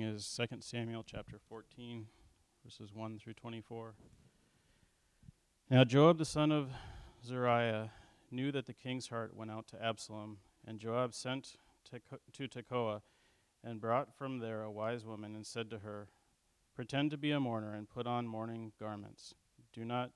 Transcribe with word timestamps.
is 0.00 0.40
2 0.40 0.60
Samuel 0.60 1.04
chapter 1.06 1.38
14, 1.48 2.06
verses 2.64 2.94
1 2.94 3.18
through 3.18 3.34
24. 3.34 3.94
Now 5.68 5.84
Joab 5.84 6.16
the 6.16 6.24
son 6.24 6.50
of 6.50 6.70
Zeruiah 7.22 7.90
knew 8.30 8.50
that 8.52 8.64
the 8.64 8.72
king's 8.72 9.08
heart 9.08 9.36
went 9.36 9.50
out 9.50 9.68
to 9.68 9.84
Absalom, 9.84 10.38
and 10.66 10.78
Joab 10.78 11.12
sent 11.12 11.56
to 11.90 12.48
Tekoa 12.48 13.02
and 13.62 13.80
brought 13.82 14.16
from 14.16 14.38
there 14.38 14.62
a 14.62 14.70
wise 14.70 15.04
woman 15.04 15.34
and 15.34 15.46
said 15.46 15.68
to 15.70 15.80
her, 15.80 16.08
Pretend 16.74 17.10
to 17.10 17.18
be 17.18 17.32
a 17.32 17.40
mourner 17.40 17.74
and 17.74 17.86
put 17.86 18.06
on 18.06 18.26
mourning 18.26 18.72
garments. 18.80 19.34
Do 19.74 19.84
not 19.84 20.12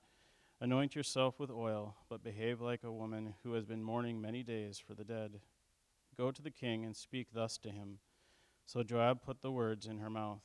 anoint 0.59 0.95
yourself 0.95 1.39
with 1.39 1.51
oil, 1.51 1.97
but 2.09 2.23
behave 2.23 2.61
like 2.61 2.83
a 2.83 2.91
woman 2.91 3.35
who 3.43 3.53
has 3.53 3.65
been 3.65 3.83
mourning 3.83 4.19
many 4.19 4.41
days 4.41 4.79
for 4.79 4.95
the 4.95 5.03
dead. 5.03 5.39
Go 6.17 6.31
to 6.31 6.41
the 6.41 6.49
king 6.49 6.83
and 6.83 6.95
speak 6.95 7.27
thus 7.31 7.59
to 7.59 7.69
him. 7.69 7.99
So 8.67 8.83
Joab 8.83 9.21
put 9.21 9.41
the 9.41 9.49
words 9.49 9.87
in 9.87 9.99
her 9.99 10.09
mouth. 10.09 10.41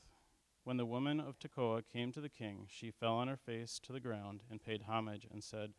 When 0.62 0.76
the 0.76 0.86
woman 0.86 1.18
of 1.18 1.40
Tekoa 1.40 1.82
came 1.92 2.12
to 2.12 2.20
the 2.20 2.28
king, 2.28 2.68
she 2.70 2.92
fell 2.92 3.14
on 3.14 3.26
her 3.26 3.36
face 3.36 3.80
to 3.80 3.92
the 3.92 3.98
ground 3.98 4.44
and 4.48 4.62
paid 4.62 4.82
homage 4.82 5.26
and 5.28 5.42
said, 5.42 5.72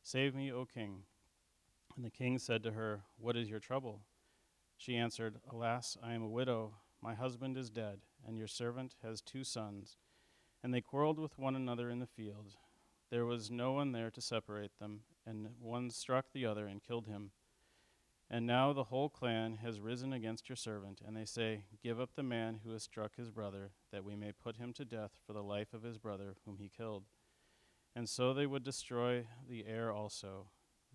Save 0.00 0.32
me, 0.32 0.52
O 0.52 0.64
king. 0.64 1.02
And 1.96 2.04
the 2.04 2.10
king 2.10 2.38
said 2.38 2.62
to 2.62 2.70
her, 2.70 3.02
What 3.18 3.36
is 3.36 3.50
your 3.50 3.58
trouble? 3.58 4.02
She 4.76 4.94
answered, 4.96 5.40
Alas, 5.50 5.96
I 6.00 6.12
am 6.12 6.22
a 6.22 6.28
widow. 6.28 6.74
My 7.02 7.14
husband 7.14 7.58
is 7.58 7.68
dead, 7.68 7.98
and 8.24 8.38
your 8.38 8.46
servant 8.46 8.94
has 9.02 9.20
two 9.20 9.42
sons. 9.42 9.96
And 10.62 10.72
they 10.72 10.80
quarreled 10.80 11.18
with 11.18 11.36
one 11.36 11.56
another 11.56 11.90
in 11.90 11.98
the 11.98 12.06
field. 12.06 12.54
There 13.10 13.26
was 13.26 13.50
no 13.50 13.72
one 13.72 13.90
there 13.90 14.12
to 14.12 14.20
separate 14.20 14.78
them, 14.78 15.00
and 15.26 15.48
one 15.60 15.90
struck 15.90 16.26
the 16.32 16.46
other 16.46 16.68
and 16.68 16.80
killed 16.80 17.08
him. 17.08 17.32
And 18.30 18.46
now 18.46 18.74
the 18.74 18.84
whole 18.84 19.08
clan 19.08 19.58
has 19.62 19.80
risen 19.80 20.12
against 20.12 20.50
your 20.50 20.56
servant, 20.56 21.00
and 21.06 21.16
they 21.16 21.24
say, 21.24 21.64
Give 21.82 21.98
up 21.98 22.10
the 22.14 22.22
man 22.22 22.60
who 22.62 22.72
has 22.72 22.82
struck 22.82 23.16
his 23.16 23.30
brother, 23.30 23.70
that 23.90 24.04
we 24.04 24.16
may 24.16 24.32
put 24.32 24.56
him 24.56 24.74
to 24.74 24.84
death 24.84 25.12
for 25.26 25.32
the 25.32 25.42
life 25.42 25.72
of 25.72 25.82
his 25.82 25.96
brother 25.96 26.36
whom 26.44 26.58
he 26.58 26.68
killed. 26.68 27.04
And 27.96 28.06
so 28.06 28.34
they 28.34 28.46
would 28.46 28.64
destroy 28.64 29.26
the 29.48 29.64
heir 29.66 29.90
also. 29.90 30.48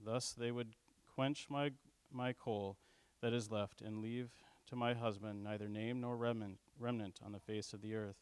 Thus 0.04 0.32
they 0.32 0.52
would 0.52 0.76
quench 1.16 1.48
my, 1.50 1.72
my 2.12 2.34
coal 2.34 2.78
that 3.22 3.34
is 3.34 3.50
left, 3.50 3.82
and 3.82 3.98
leave 3.98 4.30
to 4.68 4.76
my 4.76 4.94
husband 4.94 5.44
neither 5.44 5.68
name 5.68 6.02
nor 6.02 6.16
remnant, 6.16 6.60
remnant 6.78 7.20
on 7.26 7.32
the 7.32 7.40
face 7.40 7.74
of 7.74 7.82
the 7.82 7.96
earth. 7.96 8.18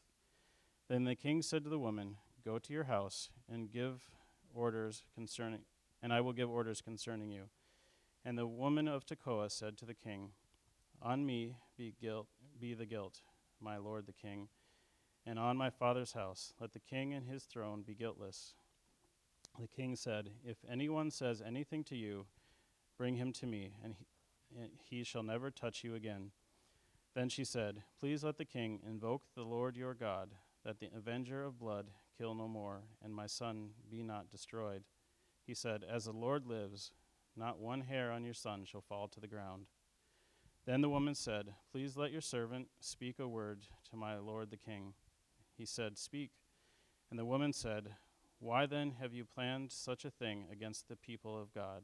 Then 0.88 1.04
the 1.04 1.16
king 1.16 1.42
said 1.42 1.66
to 1.66 1.70
the 1.70 1.80
woman, 1.80 2.16
Go 2.46 2.60
to 2.60 2.74
your 2.74 2.86
house 2.86 3.30
and 3.52 3.72
give 3.72 4.04
orders 4.54 5.04
concerning, 5.14 5.62
and 6.02 6.14
I 6.14 6.22
will 6.22 6.34
give 6.34 6.50
orders 6.50 6.82
concerning 6.82 7.30
you. 7.30 7.50
And 8.24 8.38
the 8.38 8.48
woman 8.48 8.88
of 8.88 9.06
Tekoa 9.06 9.50
said 9.50 9.78
to 9.78 9.86
the 9.86 9.94
king, 9.94 10.30
On 11.02 11.26
me 11.26 11.56
be 11.78 11.96
guilt, 12.00 12.28
be 12.60 12.74
the 12.74 12.86
guilt, 12.86 13.22
my 13.60 13.78
lord 13.78 14.06
the 14.06 14.14
king, 14.14 14.48
and 15.26 15.40
on 15.40 15.58
my 15.58 15.70
father's 15.70 16.14
house. 16.14 16.54
Let 16.60 16.74
the 16.74 16.80
king 16.80 17.14
and 17.14 17.28
his 17.28 17.44
throne 17.44 17.82
be 17.82 17.96
guiltless. 17.96 18.54
The 19.60 19.68
king 19.68 19.96
said, 19.96 20.30
If 20.46 20.58
anyone 20.70 21.12
says 21.12 21.42
anything 21.42 21.84
to 21.86 21.96
you, 21.96 22.26
bring 22.98 23.16
him 23.16 23.34
to 23.34 23.48
me, 23.48 23.74
and 23.84 23.96
he, 23.98 24.06
and 24.60 24.72
he 24.90 25.04
shall 25.04 25.24
never 25.24 25.50
touch 25.50 25.84
you 25.84 25.96
again. 25.96 26.32
Then 27.16 27.30
she 27.30 27.44
said, 27.44 27.84
Please 28.00 28.24
let 28.24 28.38
the 28.38 28.46
king 28.46 28.80
invoke 28.88 29.24
the 29.36 29.44
Lord 29.44 29.76
your 29.76 29.94
God, 29.94 30.30
that 30.64 30.80
the 30.80 30.90
avenger 30.96 31.44
of 31.44 31.60
blood 31.60 31.88
kill 32.18 32.36
no 32.36 32.48
more, 32.48 32.84
and 33.04 33.14
my 33.14 33.26
son 33.26 33.72
be 33.90 34.04
not 34.04 34.30
destroyed. 34.30 34.84
He 35.46 35.54
said, 35.54 35.84
As 35.84 36.06
the 36.06 36.12
Lord 36.12 36.46
lives, 36.46 36.92
not 37.36 37.60
one 37.60 37.82
hair 37.82 38.12
on 38.12 38.24
your 38.24 38.34
son 38.34 38.66
shall 38.66 38.82
fall 38.82 39.08
to 39.08 39.20
the 39.20 39.28
ground. 39.28 39.68
Then 40.66 40.82
the 40.82 40.90
woman 40.90 41.16
said, 41.16 41.54
Please 41.72 41.98
let 41.98 42.12
your 42.12 42.22
servant 42.22 42.68
speak 42.80 43.20
a 43.20 43.28
word 43.28 43.64
to 43.90 43.96
my 43.96 44.18
lord 44.18 44.52
the 44.52 44.58
king. 44.58 44.94
He 45.58 45.66
said, 45.66 45.98
Speak. 45.98 46.32
And 47.10 47.18
the 47.18 47.26
woman 47.26 47.52
said, 47.54 47.96
Why 48.40 48.66
then 48.66 48.96
have 49.00 49.14
you 49.14 49.26
planned 49.26 49.72
such 49.72 50.06
a 50.06 50.12
thing 50.12 50.46
against 50.52 50.88
the 50.88 50.96
people 50.96 51.40
of 51.40 51.54
God? 51.54 51.84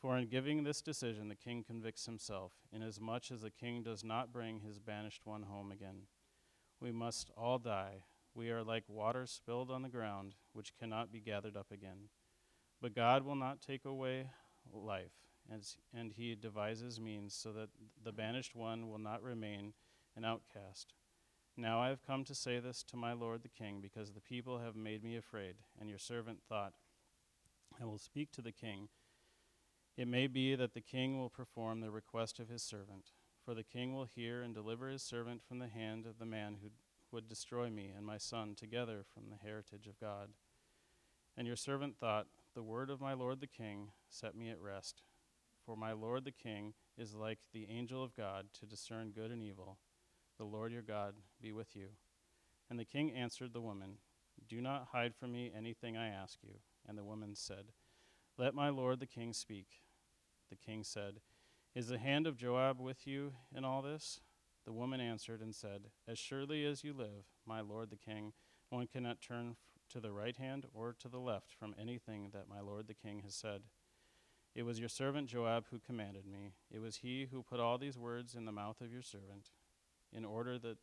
For 0.00 0.16
in 0.16 0.28
giving 0.28 0.64
this 0.64 0.80
decision, 0.80 1.28
the 1.28 1.34
king 1.34 1.62
convicts 1.62 2.06
himself, 2.06 2.52
inasmuch 2.72 3.30
as 3.30 3.42
the 3.42 3.50
king 3.50 3.82
does 3.82 4.02
not 4.02 4.32
bring 4.32 4.60
his 4.60 4.78
banished 4.78 5.26
one 5.26 5.42
home 5.42 5.70
again. 5.70 6.06
We 6.80 6.90
must 6.90 7.30
all 7.36 7.58
die. 7.58 8.04
We 8.34 8.50
are 8.50 8.62
like 8.62 8.84
water 8.88 9.26
spilled 9.26 9.70
on 9.70 9.82
the 9.82 9.88
ground, 9.90 10.36
which 10.54 10.74
cannot 10.78 11.12
be 11.12 11.20
gathered 11.20 11.56
up 11.56 11.70
again. 11.70 12.08
But 12.80 12.94
God 12.94 13.24
will 13.24 13.34
not 13.34 13.60
take 13.60 13.84
away 13.84 14.26
life, 14.72 15.12
as, 15.54 15.76
and 15.94 16.12
he 16.12 16.34
devises 16.34 17.00
means 17.00 17.34
so 17.34 17.52
that 17.52 17.68
the 18.02 18.12
banished 18.12 18.54
one 18.54 18.88
will 18.88 18.98
not 18.98 19.22
remain 19.22 19.74
an 20.16 20.24
outcast. 20.24 20.94
Now 21.56 21.80
I 21.80 21.88
have 21.88 22.06
come 22.06 22.24
to 22.24 22.34
say 22.34 22.58
this 22.58 22.82
to 22.84 22.96
my 22.96 23.12
lord 23.12 23.42
the 23.42 23.48
king, 23.48 23.80
because 23.82 24.12
the 24.12 24.20
people 24.20 24.58
have 24.58 24.76
made 24.76 25.04
me 25.04 25.16
afraid, 25.16 25.56
and 25.78 25.90
your 25.90 25.98
servant 25.98 26.38
thought, 26.48 26.72
I 27.80 27.84
will 27.84 27.98
speak 27.98 28.32
to 28.32 28.42
the 28.42 28.52
king. 28.52 28.88
It 29.96 30.08
may 30.08 30.26
be 30.26 30.54
that 30.54 30.72
the 30.72 30.80
king 30.80 31.18
will 31.18 31.28
perform 31.28 31.80
the 31.80 31.90
request 31.90 32.38
of 32.40 32.48
his 32.48 32.62
servant, 32.62 33.10
for 33.44 33.54
the 33.54 33.64
king 33.64 33.94
will 33.94 34.06
hear 34.06 34.40
and 34.40 34.54
deliver 34.54 34.88
his 34.88 35.02
servant 35.02 35.42
from 35.46 35.58
the 35.58 35.68
hand 35.68 36.06
of 36.06 36.18
the 36.18 36.24
man 36.24 36.56
who 36.62 36.70
would 37.12 37.28
destroy 37.28 37.68
me 37.68 37.90
and 37.94 38.06
my 38.06 38.16
son 38.16 38.54
together 38.54 39.04
from 39.12 39.24
the 39.28 39.36
heritage 39.36 39.86
of 39.86 40.00
God. 40.00 40.30
And 41.36 41.46
your 41.46 41.56
servant 41.56 41.96
thought, 41.98 42.26
the 42.54 42.62
word 42.62 42.90
of 42.90 43.00
my 43.00 43.14
lord 43.14 43.40
the 43.40 43.46
king 43.46 43.88
set 44.08 44.34
me 44.34 44.50
at 44.50 44.60
rest. 44.60 45.02
For 45.64 45.76
my 45.76 45.92
lord 45.92 46.24
the 46.24 46.32
king 46.32 46.74
is 46.98 47.14
like 47.14 47.38
the 47.52 47.68
angel 47.70 48.02
of 48.02 48.16
God 48.16 48.46
to 48.58 48.66
discern 48.66 49.10
good 49.10 49.30
and 49.30 49.42
evil. 49.42 49.78
The 50.38 50.44
Lord 50.44 50.72
your 50.72 50.82
God 50.82 51.14
be 51.40 51.52
with 51.52 51.76
you. 51.76 51.88
And 52.68 52.78
the 52.78 52.84
king 52.84 53.12
answered 53.12 53.52
the 53.52 53.60
woman, 53.60 53.98
Do 54.48 54.60
not 54.60 54.88
hide 54.92 55.14
from 55.14 55.32
me 55.32 55.52
anything 55.54 55.96
I 55.96 56.08
ask 56.08 56.38
you. 56.42 56.54
And 56.88 56.96
the 56.96 57.04
woman 57.04 57.34
said, 57.34 57.72
Let 58.38 58.54
my 58.54 58.70
lord 58.70 59.00
the 59.00 59.06
king 59.06 59.32
speak. 59.32 59.66
The 60.48 60.56
king 60.56 60.82
said, 60.82 61.20
Is 61.74 61.88
the 61.88 61.98
hand 61.98 62.26
of 62.26 62.36
Joab 62.36 62.80
with 62.80 63.06
you 63.06 63.34
in 63.54 63.64
all 63.64 63.82
this? 63.82 64.20
The 64.64 64.72
woman 64.72 65.00
answered 65.00 65.40
and 65.40 65.54
said, 65.54 65.90
As 66.08 66.18
surely 66.18 66.64
as 66.64 66.82
you 66.82 66.92
live, 66.92 67.26
my 67.46 67.60
lord 67.60 67.90
the 67.90 67.96
king, 67.96 68.32
one 68.70 68.86
cannot 68.86 69.20
turn 69.20 69.56
to 69.90 70.00
the 70.00 70.12
right 70.12 70.36
hand 70.36 70.66
or 70.74 70.94
to 71.00 71.08
the 71.08 71.18
left 71.18 71.52
from 71.52 71.74
anything 71.80 72.30
that 72.32 72.48
my 72.48 72.60
lord 72.60 72.86
the 72.86 72.94
king 72.94 73.20
has 73.24 73.34
said. 73.34 73.62
It 74.54 74.64
was 74.64 74.80
your 74.80 74.88
servant 74.88 75.28
Joab 75.28 75.66
who 75.70 75.78
commanded 75.78 76.26
me. 76.26 76.54
It 76.70 76.80
was 76.80 76.96
he 76.96 77.28
who 77.30 77.42
put 77.42 77.60
all 77.60 77.78
these 77.78 77.98
words 77.98 78.34
in 78.34 78.44
the 78.44 78.52
mouth 78.52 78.80
of 78.80 78.92
your 78.92 79.02
servant, 79.02 79.50
in 80.12 80.24
order 80.24 80.58
that 80.58 80.78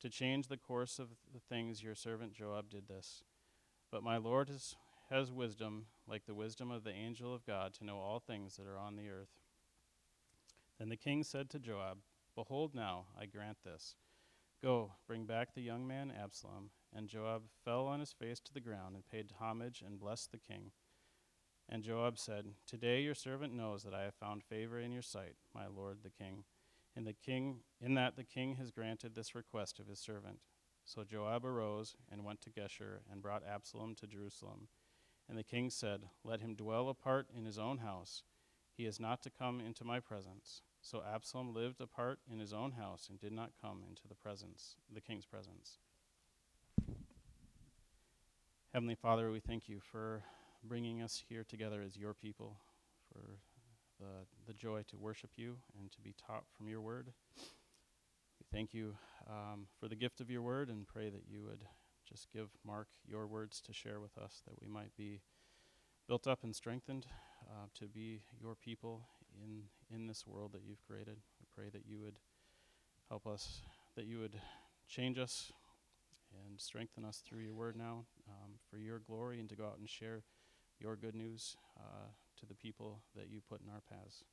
to 0.00 0.08
change 0.08 0.48
the 0.48 0.56
course 0.56 0.98
of 0.98 1.08
the 1.32 1.40
things 1.40 1.82
your 1.82 1.94
servant 1.94 2.32
Joab 2.32 2.70
did 2.70 2.88
this. 2.88 3.22
But 3.90 4.02
my 4.02 4.16
Lord 4.16 4.48
has, 4.48 4.76
has 5.10 5.30
wisdom, 5.30 5.86
like 6.08 6.24
the 6.24 6.34
wisdom 6.34 6.70
of 6.70 6.84
the 6.84 6.92
angel 6.92 7.34
of 7.34 7.44
God, 7.44 7.74
to 7.74 7.84
know 7.84 7.98
all 7.98 8.20
things 8.20 8.56
that 8.56 8.66
are 8.66 8.78
on 8.78 8.96
the 8.96 9.10
earth. 9.10 9.36
Then 10.78 10.88
the 10.88 10.96
king 10.96 11.22
said 11.22 11.50
to 11.50 11.58
Joab, 11.58 11.98
Behold, 12.34 12.74
now 12.74 13.04
I 13.20 13.26
grant 13.26 13.58
this. 13.64 13.96
Go, 14.62 14.92
bring 15.06 15.26
back 15.26 15.54
the 15.54 15.60
young 15.60 15.86
man 15.86 16.10
Absalom. 16.10 16.70
And 16.94 17.08
Joab 17.08 17.42
fell 17.64 17.86
on 17.86 18.00
his 18.00 18.12
face 18.12 18.40
to 18.40 18.52
the 18.52 18.60
ground 18.60 18.94
and 18.94 19.06
paid 19.06 19.32
homage 19.38 19.82
and 19.84 20.00
blessed 20.00 20.32
the 20.32 20.38
king. 20.38 20.72
And 21.68 21.84
Joab 21.84 22.18
said, 22.18 22.46
Today 22.66 23.02
your 23.02 23.14
servant 23.14 23.54
knows 23.54 23.84
that 23.84 23.94
I 23.94 24.02
have 24.02 24.14
found 24.14 24.42
favor 24.42 24.80
in 24.80 24.90
your 24.90 25.02
sight, 25.02 25.36
my 25.54 25.66
lord 25.68 25.98
the 26.02 26.10
king. 26.10 26.44
In 26.96 27.04
the 27.04 27.12
king 27.12 27.60
in 27.80 27.94
that 27.94 28.16
the 28.16 28.24
king 28.24 28.56
has 28.56 28.72
granted 28.72 29.14
this 29.14 29.36
request 29.36 29.78
of 29.78 29.86
his 29.86 30.00
servant. 30.00 30.40
So 30.84 31.04
Joab 31.04 31.44
arose 31.44 31.94
and 32.10 32.24
went 32.24 32.40
to 32.42 32.50
Geshur 32.50 33.02
and 33.10 33.22
brought 33.22 33.46
Absalom 33.46 33.94
to 33.96 34.08
Jerusalem. 34.08 34.66
And 35.28 35.38
the 35.38 35.44
king 35.44 35.70
said, 35.70 36.08
Let 36.24 36.40
him 36.40 36.56
dwell 36.56 36.88
apart 36.88 37.28
in 37.36 37.44
his 37.44 37.58
own 37.58 37.78
house. 37.78 38.24
He 38.76 38.86
is 38.86 38.98
not 38.98 39.22
to 39.22 39.30
come 39.30 39.60
into 39.60 39.84
my 39.84 40.00
presence. 40.00 40.62
So 40.82 41.02
Absalom 41.02 41.54
lived 41.54 41.80
apart 41.80 42.18
in 42.28 42.40
his 42.40 42.52
own 42.52 42.72
house 42.72 43.08
and 43.08 43.20
did 43.20 43.32
not 43.32 43.52
come 43.60 43.84
into 43.88 44.08
the 44.08 44.14
presence, 44.16 44.74
the 44.92 45.00
king's 45.00 45.26
presence. 45.26 45.78
Heavenly 48.72 48.94
Father, 48.94 49.32
we 49.32 49.40
thank 49.40 49.68
you 49.68 49.80
for 49.90 50.22
bringing 50.62 51.02
us 51.02 51.24
here 51.28 51.42
together 51.42 51.82
as 51.84 51.96
your 51.96 52.14
people, 52.14 52.56
for 53.12 53.40
the, 53.98 54.26
the 54.46 54.54
joy 54.54 54.84
to 54.90 54.96
worship 54.96 55.30
you 55.34 55.56
and 55.76 55.90
to 55.90 56.00
be 56.00 56.14
taught 56.24 56.44
from 56.56 56.68
your 56.68 56.80
word. 56.80 57.08
We 57.36 58.46
thank 58.52 58.72
you 58.72 58.94
um, 59.28 59.66
for 59.80 59.88
the 59.88 59.96
gift 59.96 60.20
of 60.20 60.30
your 60.30 60.42
word 60.42 60.68
and 60.68 60.86
pray 60.86 61.10
that 61.10 61.24
you 61.28 61.42
would 61.42 61.64
just 62.08 62.28
give 62.32 62.50
Mark 62.64 62.86
your 63.04 63.26
words 63.26 63.60
to 63.62 63.72
share 63.72 63.98
with 63.98 64.16
us, 64.16 64.40
that 64.46 64.62
we 64.62 64.68
might 64.68 64.96
be 64.96 65.20
built 66.06 66.28
up 66.28 66.44
and 66.44 66.54
strengthened 66.54 67.06
uh, 67.50 67.66
to 67.80 67.86
be 67.86 68.22
your 68.40 68.54
people 68.54 69.02
in, 69.42 69.62
in 69.92 70.06
this 70.06 70.28
world 70.28 70.52
that 70.52 70.62
you've 70.64 70.86
created. 70.86 71.16
We 71.40 71.46
pray 71.52 71.70
that 71.70 71.88
you 71.88 71.98
would 71.98 72.20
help 73.08 73.26
us, 73.26 73.62
that 73.96 74.06
you 74.06 74.20
would 74.20 74.36
change 74.88 75.18
us 75.18 75.50
and 76.46 76.60
strengthen 76.60 77.04
us 77.04 77.22
through 77.26 77.40
your 77.40 77.54
word 77.54 77.76
now 77.76 78.04
um, 78.28 78.52
for 78.70 78.78
your 78.78 78.98
glory 78.98 79.40
and 79.40 79.48
to 79.48 79.56
go 79.56 79.64
out 79.64 79.78
and 79.78 79.88
share 79.88 80.22
your 80.78 80.96
good 80.96 81.14
news 81.14 81.56
uh, 81.78 82.08
to 82.38 82.46
the 82.46 82.54
people 82.54 83.00
that 83.16 83.28
you 83.30 83.40
put 83.48 83.60
in 83.62 83.68
our 83.70 83.82
paths. 83.88 84.24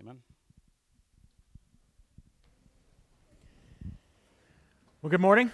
Amen. 0.00 0.18
Well, 5.00 5.10
good 5.10 5.20
morning. 5.20 5.50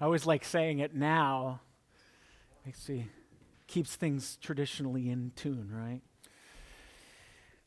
I 0.00 0.04
always 0.04 0.26
like 0.26 0.44
saying 0.44 0.78
it 0.78 0.94
now. 0.94 1.60
Makes 2.64 2.88
me 2.88 3.08
keeps 3.66 3.96
things 3.96 4.38
traditionally 4.40 5.10
in 5.10 5.32
tune, 5.34 5.68
right? 5.72 6.00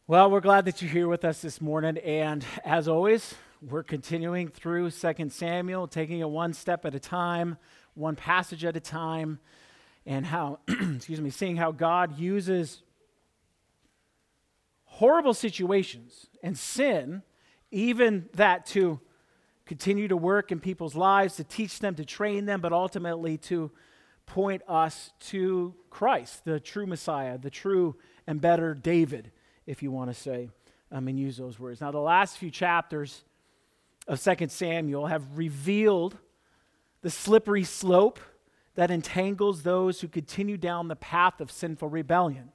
Well, 0.07 0.31
we're 0.31 0.41
glad 0.41 0.65
that 0.65 0.81
you're 0.81 0.91
here 0.91 1.07
with 1.07 1.25
us 1.25 1.41
this 1.41 1.59
morning, 1.59 1.97
and 1.97 2.45
as 2.63 2.88
always, 2.88 3.35
we're 3.62 3.83
continuing 3.83 4.50
through 4.50 4.92
2 4.92 5.30
Samuel, 5.30 5.88
taking 5.88 6.19
it 6.19 6.30
one 6.30 6.54
step 6.54 6.86
at 6.86 6.94
a 6.94 7.00
time, 7.00 7.57
one 7.95 8.15
passage 8.15 8.63
at 8.63 8.75
a 8.75 8.80
time, 8.80 9.39
and 10.06 10.25
how, 10.25 10.59
excuse 10.68 11.19
me, 11.19 11.30
seeing 11.30 11.56
how 11.56 11.71
God 11.71 12.19
uses 12.19 12.83
horrible 14.86 15.33
situations 15.33 16.27
and 16.44 16.57
sin, 16.57 17.24
even 17.71 18.30
that 18.33 18.65
to 18.68 19.00
continue 19.65 20.07
to 20.07 20.18
work 20.18 20.51
in 20.51 20.60
people's 20.60 20.95
lives, 20.95 21.36
to 21.36 21.44
teach 21.44 21.80
them, 21.80 21.95
to 21.95 22.06
train 22.06 22.45
them, 22.45 22.62
but 22.62 22.71
ultimately 22.71 23.38
to 23.38 23.71
point 24.25 24.62
us 24.68 25.12
to 25.19 25.74
Christ, 25.89 26.45
the 26.45 26.60
true 26.60 26.86
Messiah, 26.86 27.38
the 27.38 27.50
true 27.50 27.95
and 28.27 28.39
better 28.39 28.74
David, 28.74 29.31
if 29.65 29.81
you 29.81 29.92
want 29.92 30.10
to 30.10 30.13
say, 30.13 30.50
um, 30.92 31.07
and 31.07 31.19
use 31.19 31.38
those 31.38 31.60
words. 31.60 31.81
Now, 31.81 31.92
the 31.92 32.00
last 32.00 32.38
few 32.38 32.51
chapters 32.51 33.24
of 34.07 34.21
2 34.21 34.48
Samuel 34.48 35.07
have 35.07 35.38
revealed 35.38 36.18
the 37.01 37.09
slippery 37.09 37.63
slope 37.63 38.19
that 38.75 38.92
entangles 38.92 39.63
those 39.63 40.01
who 40.01 40.07
continue 40.07 40.57
down 40.57 40.88
the 40.88 40.95
path 40.95 41.42
of 41.42 41.51
sinful 41.51 41.89
rebellion. 41.89 42.51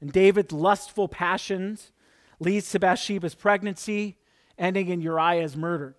And 0.00 0.12
David's 0.12 0.52
lustful 0.52 1.08
passions 1.08 1.92
leads 2.38 2.70
to 2.70 2.78
Bathsheba's 2.78 3.34
pregnancy, 3.34 4.18
ending 4.58 4.88
in 4.88 5.00
Uriah's 5.00 5.56
murder. 5.56 5.96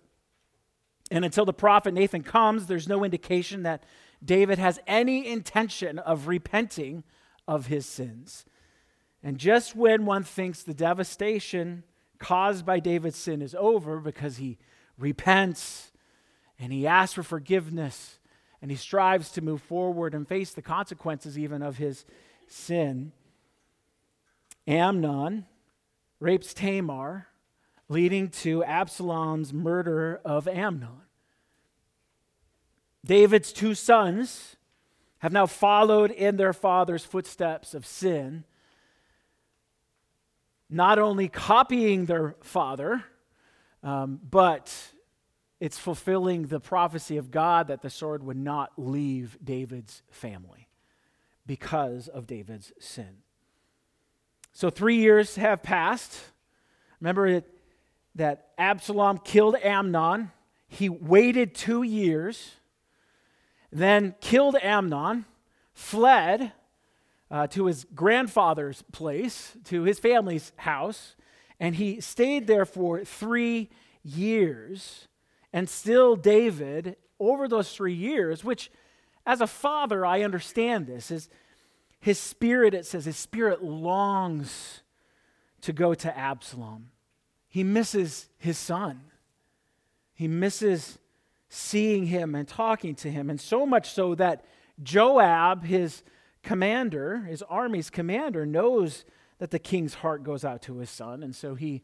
And 1.10 1.24
until 1.24 1.44
the 1.44 1.52
prophet 1.52 1.92
Nathan 1.92 2.22
comes, 2.22 2.66
there's 2.66 2.88
no 2.88 3.04
indication 3.04 3.62
that 3.64 3.84
David 4.24 4.58
has 4.58 4.78
any 4.86 5.26
intention 5.26 5.98
of 5.98 6.28
repenting 6.28 7.04
of 7.46 7.66
his 7.66 7.86
sins. 7.86 8.44
And 9.22 9.38
just 9.38 9.74
when 9.74 10.06
one 10.06 10.22
thinks 10.22 10.62
the 10.62 10.74
devastation 10.74 11.82
caused 12.18 12.64
by 12.64 12.78
David's 12.78 13.18
sin 13.18 13.42
is 13.42 13.54
over 13.58 14.00
because 14.00 14.36
he 14.36 14.58
repents 14.98 15.92
and 16.58 16.72
he 16.72 16.86
asks 16.86 17.14
for 17.14 17.22
forgiveness 17.22 18.18
and 18.62 18.70
he 18.70 18.76
strives 18.76 19.30
to 19.32 19.42
move 19.42 19.60
forward 19.62 20.14
and 20.14 20.26
face 20.26 20.52
the 20.52 20.62
consequences 20.62 21.38
even 21.38 21.62
of 21.62 21.76
his 21.76 22.04
sin, 22.46 23.12
Amnon 24.66 25.46
rapes 26.20 26.54
Tamar 26.54 27.26
leading 27.88 28.30
to 28.30 28.64
Absalom's 28.64 29.52
murder 29.52 30.20
of 30.24 30.48
Amnon. 30.48 31.02
David's 33.04 33.52
two 33.52 33.74
sons 33.74 34.56
have 35.18 35.32
now 35.32 35.46
followed 35.46 36.10
in 36.10 36.36
their 36.36 36.52
father's 36.52 37.04
footsteps 37.04 37.74
of 37.74 37.84
sin, 37.84 38.44
not 40.70 40.98
only 40.98 41.28
copying 41.28 42.06
their 42.06 42.34
father, 42.42 43.04
um, 43.84 44.18
but 44.28 44.74
it's 45.60 45.78
fulfilling 45.78 46.46
the 46.46 46.58
prophecy 46.58 47.18
of 47.18 47.30
God 47.30 47.68
that 47.68 47.82
the 47.82 47.90
sword 47.90 48.24
would 48.24 48.36
not 48.36 48.72
leave 48.76 49.38
David's 49.44 50.02
family 50.10 50.68
because 51.46 52.08
of 52.08 52.26
David's 52.26 52.72
sin. 52.80 53.18
So, 54.52 54.70
three 54.70 54.96
years 54.96 55.36
have 55.36 55.62
passed. 55.62 56.18
Remember 57.00 57.42
that 58.14 58.48
Absalom 58.56 59.18
killed 59.18 59.56
Amnon. 59.62 60.30
He 60.66 60.88
waited 60.88 61.54
two 61.54 61.82
years, 61.82 62.52
then 63.70 64.14
killed 64.20 64.56
Amnon, 64.62 65.24
fled 65.72 66.52
uh, 67.30 67.46
to 67.48 67.66
his 67.66 67.84
grandfather's 67.94 68.82
place, 68.92 69.56
to 69.64 69.82
his 69.82 69.98
family's 69.98 70.52
house, 70.56 71.16
and 71.60 71.76
he 71.76 72.00
stayed 72.00 72.46
there 72.46 72.64
for 72.64 73.04
three 73.04 73.70
years. 74.02 75.08
And 75.52 75.68
still, 75.68 76.16
David, 76.16 76.96
over 77.20 77.48
those 77.48 77.72
three 77.74 77.94
years, 77.94 78.44
which 78.44 78.70
as 79.26 79.40
a 79.40 79.46
father, 79.46 80.04
I 80.04 80.22
understand 80.22 80.86
this, 80.86 81.10
is 81.10 81.28
his 82.00 82.18
spirit, 82.18 82.74
it 82.74 82.84
says, 82.84 83.06
his 83.06 83.16
spirit 83.16 83.62
longs 83.62 84.82
to 85.62 85.72
go 85.72 85.94
to 85.94 86.16
Absalom. 86.16 86.90
He 87.48 87.64
misses 87.64 88.28
his 88.36 88.58
son. 88.58 89.00
He 90.12 90.28
misses 90.28 90.98
seeing 91.48 92.06
him 92.06 92.34
and 92.34 92.46
talking 92.46 92.94
to 92.96 93.10
him, 93.10 93.30
and 93.30 93.40
so 93.40 93.64
much 93.64 93.90
so 93.90 94.14
that 94.16 94.44
Joab, 94.82 95.64
his 95.64 96.02
commander, 96.42 97.20
his 97.20 97.42
army's 97.42 97.90
commander, 97.90 98.44
knows 98.44 99.04
that 99.38 99.50
the 99.50 99.58
king's 99.58 99.94
heart 99.94 100.22
goes 100.22 100.44
out 100.44 100.62
to 100.62 100.78
his 100.78 100.90
son, 100.90 101.22
and 101.22 101.34
so 101.34 101.54
he 101.54 101.82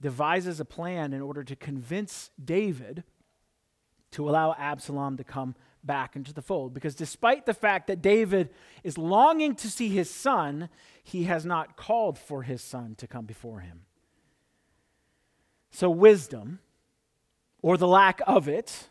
devises 0.00 0.60
a 0.60 0.64
plan 0.64 1.12
in 1.12 1.20
order 1.20 1.42
to 1.44 1.56
convince 1.56 2.30
David 2.42 3.04
to 4.12 4.28
allow 4.28 4.54
Absalom 4.58 5.16
to 5.16 5.24
come 5.24 5.54
back 5.84 6.16
into 6.16 6.32
the 6.32 6.42
fold. 6.42 6.72
Because 6.72 6.94
despite 6.94 7.46
the 7.46 7.54
fact 7.54 7.86
that 7.88 8.00
David 8.00 8.50
is 8.82 8.96
longing 8.96 9.54
to 9.56 9.68
see 9.68 9.88
his 9.88 10.10
son, 10.10 10.68
he 11.02 11.24
has 11.24 11.44
not 11.44 11.76
called 11.76 12.18
for 12.18 12.42
his 12.42 12.62
son 12.62 12.94
to 12.96 13.06
come 13.06 13.26
before 13.26 13.60
him. 13.60 13.82
So, 15.70 15.90
wisdom, 15.90 16.60
or 17.60 17.76
the 17.76 17.86
lack 17.86 18.20
of 18.26 18.48
it, 18.48 18.88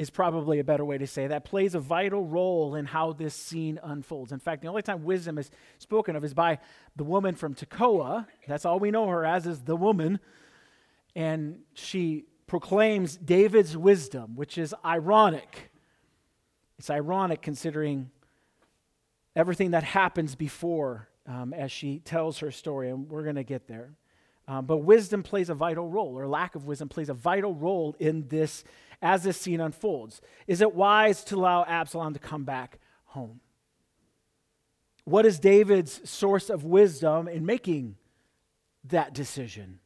is 0.00 0.08
probably 0.08 0.58
a 0.58 0.64
better 0.64 0.84
way 0.84 0.96
to 0.96 1.06
say 1.06 1.26
that, 1.26 1.44
plays 1.44 1.74
a 1.74 1.78
vital 1.80 2.24
role 2.24 2.74
in 2.74 2.86
how 2.86 3.12
this 3.12 3.34
scene 3.34 3.78
unfolds. 3.82 4.32
In 4.32 4.38
fact, 4.38 4.62
the 4.62 4.68
only 4.68 4.80
time 4.80 5.04
wisdom 5.04 5.36
is 5.36 5.50
spoken 5.78 6.16
of 6.16 6.24
is 6.24 6.32
by 6.32 6.58
the 6.96 7.04
woman 7.04 7.34
from 7.34 7.54
Tekoa. 7.54 8.26
That's 8.48 8.64
all 8.64 8.78
we 8.78 8.90
know 8.90 9.06
her 9.08 9.26
as, 9.26 9.46
is 9.46 9.60
the 9.60 9.76
woman 9.76 10.18
and 11.14 11.58
she 11.74 12.24
proclaims 12.46 13.16
David's 13.16 13.76
wisdom, 13.76 14.36
which 14.36 14.58
is 14.58 14.74
ironic. 14.84 15.70
It's 16.78 16.90
ironic 16.90 17.42
considering 17.42 18.10
everything 19.36 19.72
that 19.72 19.84
happens 19.84 20.34
before 20.34 21.08
um, 21.26 21.52
as 21.52 21.70
she 21.70 22.00
tells 22.00 22.38
her 22.38 22.50
story, 22.50 22.90
and 22.90 23.08
we're 23.08 23.22
going 23.22 23.36
to 23.36 23.44
get 23.44 23.68
there. 23.68 23.92
Um, 24.48 24.66
but 24.66 24.78
wisdom 24.78 25.22
plays 25.22 25.48
a 25.48 25.54
vital 25.54 25.88
role, 25.88 26.18
or 26.18 26.26
lack 26.26 26.54
of 26.56 26.66
wisdom 26.66 26.88
plays 26.88 27.08
a 27.08 27.14
vital 27.14 27.54
role 27.54 27.94
in 28.00 28.26
this 28.28 28.64
as 29.02 29.22
this 29.22 29.40
scene 29.40 29.60
unfolds. 29.60 30.20
Is 30.46 30.60
it 30.60 30.74
wise 30.74 31.24
to 31.24 31.36
allow 31.36 31.64
Absalom 31.64 32.12
to 32.14 32.18
come 32.18 32.44
back 32.44 32.78
home? 33.06 33.40
What 35.04 35.26
is 35.26 35.38
David's 35.38 36.08
source 36.08 36.50
of 36.50 36.64
wisdom 36.64 37.26
in 37.26 37.46
making 37.46 37.96
that 38.84 39.14
decision? 39.14 39.80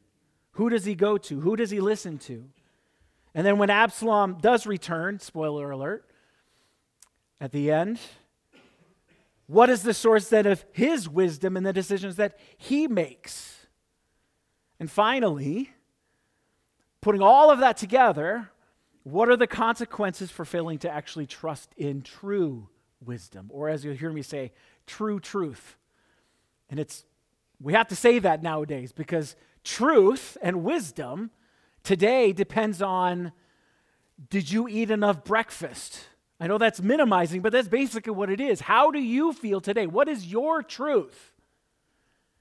Who 0.51 0.69
does 0.69 0.85
he 0.85 0.95
go 0.95 1.17
to? 1.17 1.39
Who 1.39 1.55
does 1.55 1.71
he 1.71 1.79
listen 1.79 2.17
to? 2.19 2.45
And 3.33 3.45
then 3.45 3.57
when 3.57 3.69
Absalom 3.69 4.37
does 4.39 4.65
return, 4.65 5.19
spoiler 5.19 5.71
alert, 5.71 6.09
at 7.41 7.51
the 7.51 7.71
end, 7.71 7.99
what 9.47 9.69
is 9.69 9.83
the 9.83 9.93
source 9.93 10.29
then 10.29 10.45
of 10.45 10.65
his 10.71 11.07
wisdom 11.09 11.57
and 11.57 11.65
the 11.65 11.73
decisions 11.73 12.15
that 12.15 12.37
he 12.57 12.87
makes? 12.87 13.67
And 14.79 14.89
finally, 14.89 15.71
putting 17.01 17.21
all 17.21 17.51
of 17.51 17.59
that 17.59 17.77
together, 17.77 18.49
what 19.05 19.29
are 19.29 19.37
the 19.37 19.45
consequences 19.45 20.31
for 20.31 20.45
failing 20.45 20.79
to 20.79 20.89
actually 20.89 21.27
trust 21.27 21.71
in 21.77 22.01
true 22.01 22.67
wisdom? 22.99 23.51
Or 23.53 23.69
as 23.69 23.85
you'll 23.85 23.93
hear 23.93 24.11
me 24.11 24.23
say, 24.23 24.51
true 24.87 25.19
truth. 25.19 25.77
And 26.71 26.79
it's, 26.79 27.05
we 27.61 27.73
have 27.73 27.87
to 27.89 27.95
say 27.95 28.17
that 28.17 28.41
nowadays 28.41 28.91
because 28.91 29.35
truth 29.63 30.37
and 30.41 30.63
wisdom 30.63 31.29
today 31.83 32.33
depends 32.33 32.81
on 32.81 33.31
did 34.31 34.49
you 34.49 34.67
eat 34.67 34.89
enough 34.89 35.23
breakfast? 35.23 36.05
I 36.39 36.47
know 36.47 36.57
that's 36.57 36.81
minimizing, 36.81 37.41
but 37.41 37.51
that's 37.51 37.67
basically 37.67 38.13
what 38.13 38.31
it 38.31 38.41
is. 38.41 38.61
How 38.61 38.89
do 38.89 38.99
you 38.99 39.33
feel 39.33 39.61
today? 39.61 39.85
What 39.85 40.09
is 40.09 40.25
your 40.25 40.63
truth? 40.63 41.31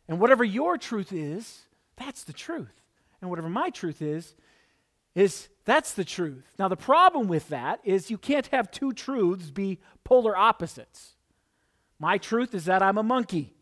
And 0.08 0.18
whatever 0.18 0.44
your 0.44 0.78
truth 0.78 1.12
is, 1.12 1.64
that's 1.96 2.24
the 2.24 2.32
truth. 2.32 2.80
And 3.20 3.28
whatever 3.28 3.50
my 3.50 3.68
truth 3.68 4.00
is, 4.00 4.34
is 5.14 5.48
that's 5.64 5.94
the 5.94 6.04
truth. 6.04 6.44
Now, 6.58 6.68
the 6.68 6.76
problem 6.76 7.28
with 7.28 7.48
that 7.48 7.80
is 7.84 8.10
you 8.10 8.18
can't 8.18 8.46
have 8.48 8.70
two 8.70 8.92
truths 8.92 9.50
be 9.50 9.80
polar 10.04 10.36
opposites. 10.36 11.14
My 11.98 12.18
truth 12.18 12.54
is 12.54 12.66
that 12.66 12.82
I'm 12.82 12.98
a 12.98 13.02
monkey. 13.02 13.54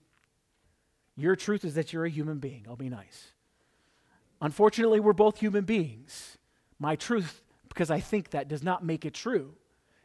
Your 1.17 1.37
truth 1.37 1.65
is 1.65 1.75
that 1.75 1.93
you're 1.93 2.05
a 2.05 2.11
human 2.11 2.39
being. 2.39 2.65
I'll 2.69 2.77
be 2.77 2.89
nice. 2.89 3.29
Unfortunately, 4.41 4.99
we're 4.99 5.13
both 5.13 5.39
human 5.39 5.65
beings. 5.65 6.39
My 6.79 6.97
truth, 6.97 7.43
because 7.69 7.91
I 7.91 8.01
think 8.01 8.31
that, 8.31 8.49
does 8.49 8.65
not 8.65 8.85
make 8.85 9.05
it 9.05 9.15
true. 9.15 9.55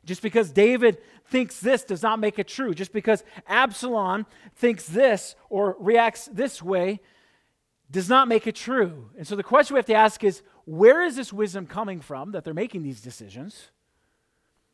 Just 0.05 0.21
because 0.21 0.51
David 0.51 0.99
thinks 1.25 1.59
this 1.59 1.83
does 1.83 2.03
not 2.03 2.19
make 2.19 2.37
it 2.37 2.47
true. 2.47 2.73
Just 2.73 2.93
because 2.93 3.23
Absalom 3.47 4.25
thinks 4.55 4.87
this 4.87 5.35
or 5.49 5.75
reacts 5.79 6.29
this 6.31 6.61
way 6.61 6.99
does 7.89 8.09
not 8.09 8.27
make 8.27 8.47
it 8.47 8.55
true. 8.55 9.09
And 9.17 9.25
so 9.25 9.35
the 9.35 9.43
question 9.43 9.73
we 9.73 9.79
have 9.79 9.85
to 9.87 9.95
ask 9.95 10.23
is 10.23 10.43
where 10.67 11.01
is 11.01 11.15
this 11.15 11.31
wisdom 11.31 11.65
coming 11.65 12.01
from 12.01 12.33
that 12.33 12.43
they're 12.43 12.53
making 12.53 12.83
these 12.83 12.99
decisions? 12.99 13.71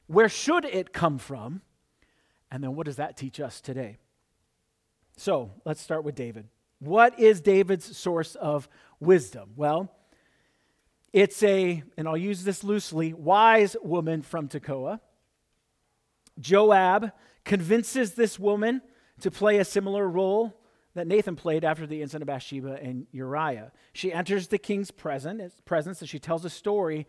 Where 0.08 0.28
should 0.28 0.66
it 0.66 0.92
come 0.92 1.20
from? 1.20 1.62
And 2.50 2.64
then 2.64 2.76
what 2.76 2.88
does 2.88 2.96
that 2.96 3.16
teach 3.16 3.40
us 3.40 3.62
today? 3.62 3.98
So 5.18 5.52
let's 5.66 5.80
start 5.80 6.04
with 6.04 6.16
David. 6.16 6.48
What 6.80 7.20
is 7.20 7.42
David's 7.42 7.96
source 7.96 8.34
of 8.34 8.68
wisdom? 9.00 9.52
Well, 9.56 9.92
it's 11.14 11.44
a, 11.44 11.84
and 11.96 12.08
I'll 12.08 12.18
use 12.18 12.44
this 12.44 12.64
loosely, 12.64 13.14
wise 13.14 13.76
woman 13.84 14.24
from 14.24 14.48
Tekoa. 14.48 15.00
Joab 16.40 17.12
convinces 17.46 18.16
this 18.16 18.40
woman 18.40 18.82
to 19.22 19.30
play 19.30 19.60
a 19.60 19.66
similar 19.66 20.10
role 20.10 20.60
that 20.96 21.08
Nathan 21.08 21.36
played 21.36 21.64
after 21.64 21.88
the 21.88 22.02
incident 22.02 22.24
of 22.24 22.28
Bathsheba 22.28 22.80
and 22.82 23.08
Uriah. 23.12 23.72
She 23.94 24.14
enters 24.14 24.48
the 24.48 24.58
king's 24.58 24.92
presence 24.92 25.62
and 25.68 26.10
she 26.10 26.20
tells 26.20 26.46
a 26.46 26.50
story 26.50 27.08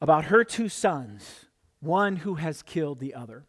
about 0.00 0.26
her 0.26 0.42
two 0.42 0.68
sons, 0.68 1.46
one 1.80 2.16
who 2.16 2.34
has 2.34 2.62
killed 2.62 2.98
the 2.98 3.14
other. 3.14 3.44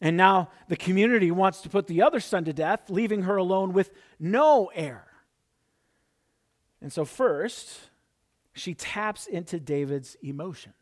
And 0.00 0.16
now 0.16 0.50
the 0.68 0.76
community 0.76 1.30
wants 1.30 1.60
to 1.62 1.68
put 1.68 1.86
the 1.86 2.02
other 2.02 2.20
son 2.20 2.44
to 2.44 2.52
death, 2.52 2.88
leaving 2.88 3.22
her 3.22 3.36
alone 3.36 3.72
with 3.72 3.90
no 4.18 4.70
heir. 4.74 5.06
And 6.80 6.92
so, 6.92 7.04
first, 7.04 7.90
she 8.52 8.74
taps 8.74 9.26
into 9.26 9.58
David's 9.58 10.16
emotions. 10.22 10.74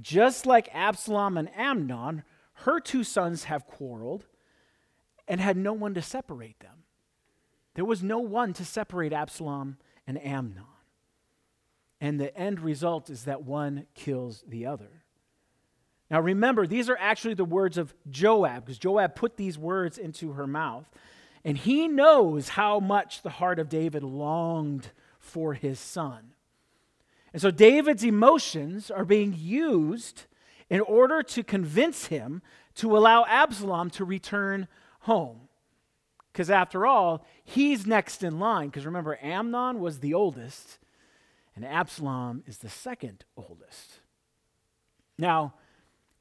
Just 0.00 0.46
like 0.46 0.68
Absalom 0.72 1.36
and 1.36 1.48
Amnon, 1.56 2.24
her 2.54 2.80
two 2.80 3.04
sons 3.04 3.44
have 3.44 3.66
quarreled 3.66 4.26
and 5.30 5.40
had 5.40 5.56
no 5.56 5.72
one 5.72 5.94
to 5.94 6.02
separate 6.02 6.58
them. 6.58 6.82
There 7.74 7.84
was 7.84 8.02
no 8.02 8.18
one 8.18 8.52
to 8.54 8.64
separate 8.64 9.12
Absalom 9.12 9.78
and 10.04 10.22
Amnon. 10.26 10.64
And 12.00 12.18
the 12.18 12.36
end 12.36 12.58
result 12.58 13.08
is 13.08 13.24
that 13.24 13.44
one 13.44 13.86
kills 13.94 14.42
the 14.48 14.66
other. 14.66 15.04
Now 16.10 16.20
remember, 16.20 16.66
these 16.66 16.90
are 16.90 16.96
actually 16.98 17.34
the 17.34 17.44
words 17.44 17.78
of 17.78 17.94
Joab, 18.10 18.64
because 18.64 18.78
Joab 18.78 19.14
put 19.14 19.36
these 19.36 19.56
words 19.56 19.98
into 19.98 20.32
her 20.32 20.48
mouth. 20.48 20.90
And 21.44 21.56
he 21.56 21.86
knows 21.86 22.50
how 22.50 22.80
much 22.80 23.22
the 23.22 23.30
heart 23.30 23.60
of 23.60 23.68
David 23.68 24.02
longed 24.02 24.90
for 25.20 25.54
his 25.54 25.78
son. 25.78 26.34
And 27.32 27.40
so 27.40 27.52
David's 27.52 28.02
emotions 28.02 28.90
are 28.90 29.04
being 29.04 29.32
used 29.38 30.24
in 30.68 30.80
order 30.80 31.22
to 31.22 31.44
convince 31.44 32.06
him 32.06 32.42
to 32.74 32.96
allow 32.96 33.24
Absalom 33.26 33.90
to 33.90 34.04
return 34.04 34.66
home. 35.00 35.48
Because 36.32 36.50
after 36.50 36.86
all, 36.86 37.26
he's 37.44 37.86
next 37.86 38.22
in 38.22 38.38
line. 38.38 38.68
Because 38.68 38.86
remember, 38.86 39.18
Amnon 39.20 39.80
was 39.80 39.98
the 39.98 40.14
oldest, 40.14 40.78
and 41.56 41.64
Absalom 41.64 42.44
is 42.46 42.58
the 42.58 42.68
second 42.68 43.24
oldest. 43.36 44.00
Now, 45.18 45.54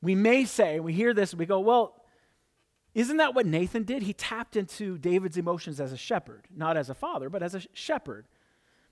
we 0.02 0.16
may 0.16 0.46
say, 0.46 0.80
we 0.80 0.94
hear 0.94 1.14
this, 1.14 1.34
we 1.34 1.46
go, 1.46 1.60
well, 1.60 1.96
isn't 2.96 3.18
that 3.18 3.36
what 3.36 3.46
Nathan 3.46 3.84
did? 3.84 4.02
He 4.02 4.14
tapped 4.14 4.56
into 4.56 4.98
David's 4.98 5.38
emotions 5.38 5.80
as 5.80 5.92
a 5.92 5.98
shepherd, 5.98 6.48
not 6.56 6.76
as 6.76 6.90
a 6.90 6.96
father, 6.96 7.30
but 7.30 7.44
as 7.44 7.54
a 7.54 7.62
shepherd. 7.74 8.26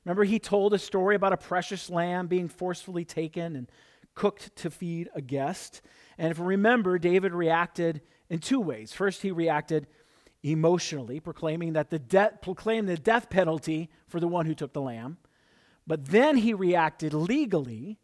Remember, 0.06 0.24
he 0.24 0.40
told 0.40 0.74
a 0.74 0.80
story 0.80 1.16
about 1.16 1.34
a 1.34 1.38
precious 1.38 1.90
lamb 1.90 2.28
being 2.28 2.48
forcefully 2.48 3.04
taken 3.04 3.56
and 3.56 3.70
cooked 4.16 4.56
to 4.58 4.70
feed 4.70 5.10
a 5.16 5.22
guest. 5.22 5.82
And 6.18 6.32
if 6.32 6.38
you 6.38 6.44
remember, 6.44 6.98
David 6.98 7.34
reacted 7.34 8.02
in 8.30 8.40
two 8.40 8.60
ways. 8.60 8.94
First, 8.94 9.22
he 9.22 9.32
reacted 9.32 9.88
emotionally, 10.44 11.20
proclaiming 11.20 11.74
that 11.74 11.90
the 11.90 12.00
death 12.00 12.42
proclaimed 12.42 12.88
the 12.88 12.98
death 12.98 13.30
penalty 13.30 13.90
for 14.08 14.20
the 14.20 14.28
one 14.28 14.46
who 14.46 14.56
took 14.56 14.74
the 14.74 14.82
lamb. 14.82 15.18
But 15.86 16.06
then 16.06 16.38
he 16.38 16.54
reacted 16.54 17.14
legally 17.14 17.98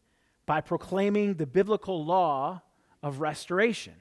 by 0.45 0.61
proclaiming 0.61 1.35
the 1.35 1.45
biblical 1.45 2.03
law 2.03 2.61
of 3.01 3.19
restoration. 3.19 3.93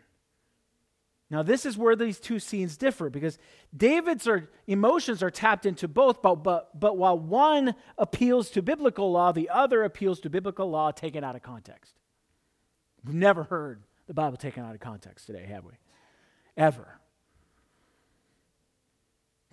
Now, 1.31 1.43
this 1.43 1.65
is 1.65 1.79
where 1.79 1.97
these 1.97 2.21
two 2.21 2.39
scenes 2.39 2.77
differ 2.77 3.09
because 3.09 3.39
David's 3.75 4.29
are, 4.29 4.51
emotions 4.67 5.23
are 5.23 5.31
tapped 5.31 5.65
into 5.65 5.89
both, 5.89 6.21
but, 6.21 6.45
but, 6.45 6.79
but 6.79 6.99
while 6.99 7.19
one 7.19 7.75
appeals 7.97 8.51
to 8.51 8.61
biblical 8.61 9.11
law, 9.11 9.33
the 9.33 9.49
other 9.49 9.83
appeals 9.83 10.21
to 10.21 10.31
biblical 10.31 10.69
law 10.69 10.91
taken 10.91 11.25
out 11.25 11.35
of 11.35 11.43
context. 11.43 11.95
We've 13.03 13.15
never 13.15 13.45
heard 13.45 13.83
the 14.07 14.15
Bible 14.15 14.37
taken 14.37 14.63
out 14.63 14.75
of 14.75 14.81
context 14.81 15.27
today, 15.27 15.47
have 15.47 15.65
we? 15.65 15.73
Ever. 16.57 16.99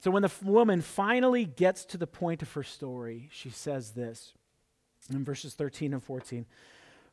So 0.01 0.11
when 0.11 0.21
the 0.21 0.31
woman 0.43 0.81
finally 0.81 1.45
gets 1.45 1.83
to 1.85 1.97
the 1.97 2.07
point 2.07 2.41
of 2.41 2.51
her 2.53 2.63
story, 2.63 3.29
she 3.31 3.49
says 3.49 3.91
this 3.91 4.33
in 5.11 5.25
verses 5.25 5.53
13 5.55 5.93
and 5.93 6.03
14. 6.03 6.45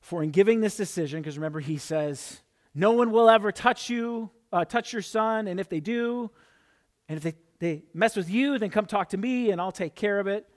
For 0.00 0.22
in 0.22 0.30
giving 0.30 0.60
this 0.60 0.76
decision, 0.76 1.20
because 1.20 1.36
remember, 1.36 1.60
he 1.60 1.78
says, 1.78 2.40
No 2.74 2.92
one 2.92 3.10
will 3.10 3.28
ever 3.28 3.50
touch 3.50 3.90
you, 3.90 4.30
uh, 4.52 4.64
touch 4.64 4.92
your 4.92 5.02
son, 5.02 5.48
and 5.48 5.58
if 5.58 5.68
they 5.68 5.80
do, 5.80 6.30
and 7.08 7.16
if 7.16 7.22
they, 7.24 7.34
they 7.58 7.84
mess 7.92 8.14
with 8.14 8.30
you, 8.30 8.58
then 8.58 8.70
come 8.70 8.86
talk 8.86 9.08
to 9.10 9.16
me 9.16 9.50
and 9.50 9.60
I'll 9.60 9.72
take 9.72 9.94
care 9.94 10.20
of 10.20 10.28
it. 10.28 10.48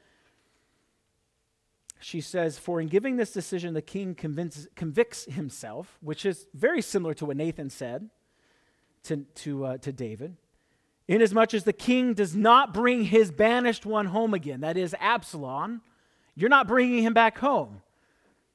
She 1.99 2.21
says, 2.21 2.59
For 2.59 2.79
in 2.79 2.87
giving 2.87 3.17
this 3.17 3.31
decision, 3.31 3.73
the 3.73 3.81
king 3.81 4.13
convicts 4.15 5.25
himself, 5.25 5.97
which 6.01 6.25
is 6.25 6.45
very 6.53 6.81
similar 6.81 7.15
to 7.15 7.25
what 7.25 7.37
Nathan 7.37 7.71
said 7.71 8.09
to, 9.03 9.17
to, 9.35 9.65
uh, 9.65 9.77
to 9.79 9.91
David. 9.91 10.35
Inasmuch 11.07 11.53
as 11.53 11.63
the 11.63 11.73
king 11.73 12.13
does 12.13 12.35
not 12.35 12.73
bring 12.73 13.03
his 13.03 13.31
banished 13.31 13.85
one 13.85 14.05
home 14.07 14.33
again, 14.33 14.61
that 14.61 14.77
is 14.77 14.95
Absalom, 14.99 15.81
you're 16.35 16.49
not 16.49 16.67
bringing 16.67 17.03
him 17.03 17.13
back 17.13 17.39
home. 17.39 17.81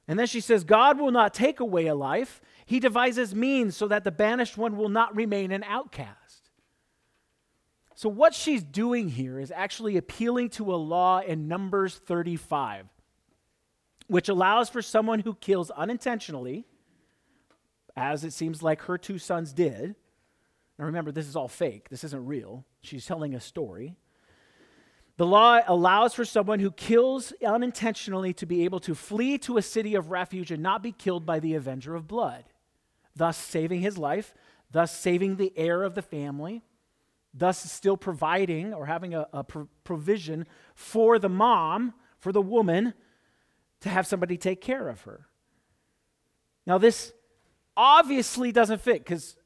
And 0.06 0.18
then 0.18 0.26
she 0.26 0.40
says, 0.40 0.64
God 0.64 0.98
will 0.98 1.10
not 1.10 1.34
take 1.34 1.60
away 1.60 1.86
a 1.86 1.94
life. 1.94 2.40
He 2.66 2.78
devises 2.78 3.34
means 3.34 3.76
so 3.76 3.88
that 3.88 4.04
the 4.04 4.10
banished 4.10 4.56
one 4.56 4.76
will 4.76 4.88
not 4.88 5.16
remain 5.16 5.50
an 5.50 5.64
outcast. 5.64 6.50
So, 7.96 8.08
what 8.08 8.34
she's 8.34 8.62
doing 8.62 9.08
here 9.08 9.38
is 9.38 9.52
actually 9.52 9.96
appealing 9.96 10.50
to 10.50 10.74
a 10.74 10.76
law 10.76 11.20
in 11.20 11.46
Numbers 11.46 11.96
35, 12.06 12.86
which 14.08 14.28
allows 14.28 14.68
for 14.68 14.82
someone 14.82 15.20
who 15.20 15.34
kills 15.34 15.70
unintentionally, 15.70 16.64
as 17.96 18.24
it 18.24 18.32
seems 18.32 18.62
like 18.62 18.82
her 18.82 18.98
two 18.98 19.18
sons 19.18 19.52
did. 19.52 19.94
Now, 20.78 20.86
remember, 20.86 21.12
this 21.12 21.28
is 21.28 21.36
all 21.36 21.48
fake, 21.48 21.88
this 21.88 22.04
isn't 22.04 22.26
real. 22.26 22.64
She's 22.82 23.06
telling 23.06 23.34
a 23.34 23.40
story. 23.40 23.96
The 25.16 25.26
law 25.26 25.60
allows 25.66 26.12
for 26.14 26.24
someone 26.24 26.58
who 26.58 26.72
kills 26.72 27.32
unintentionally 27.46 28.32
to 28.34 28.46
be 28.46 28.64
able 28.64 28.80
to 28.80 28.96
flee 28.96 29.38
to 29.38 29.58
a 29.58 29.62
city 29.62 29.94
of 29.94 30.10
refuge 30.10 30.50
and 30.50 30.62
not 30.62 30.82
be 30.82 30.90
killed 30.90 31.24
by 31.24 31.38
the 31.38 31.54
avenger 31.54 31.94
of 31.94 32.08
blood, 32.08 32.44
thus 33.14 33.36
saving 33.36 33.80
his 33.80 33.96
life, 33.96 34.34
thus 34.72 34.96
saving 34.96 35.36
the 35.36 35.52
heir 35.56 35.84
of 35.84 35.94
the 35.94 36.02
family, 36.02 36.64
thus 37.32 37.70
still 37.70 37.96
providing 37.96 38.74
or 38.74 38.86
having 38.86 39.14
a, 39.14 39.28
a 39.32 39.44
pro- 39.44 39.68
provision 39.84 40.46
for 40.74 41.20
the 41.20 41.28
mom, 41.28 41.94
for 42.18 42.32
the 42.32 42.42
woman, 42.42 42.92
to 43.80 43.88
have 43.88 44.08
somebody 44.08 44.36
take 44.36 44.60
care 44.60 44.88
of 44.88 45.02
her. 45.02 45.28
Now, 46.66 46.78
this 46.78 47.12
obviously 47.76 48.50
doesn't 48.50 48.80
fit 48.80 49.04
because 49.04 49.36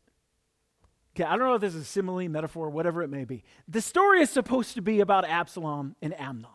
Okay, 1.19 1.27
I 1.29 1.37
don't 1.37 1.49
know 1.49 1.55
if 1.55 1.61
this 1.61 1.75
is 1.75 1.83
a 1.83 1.85
simile, 1.85 2.29
metaphor, 2.29 2.71
whatever 2.71 3.03
it 3.03 3.09
may 3.09 3.25
be. 3.25 3.43
The 3.67 3.81
story 3.81 4.21
is 4.21 4.31
supposed 4.31 4.75
to 4.75 4.83
be 4.83 5.01
about 5.01 5.25
Absalom 5.25 5.97
and 6.01 6.15
Amnon. 6.21 6.47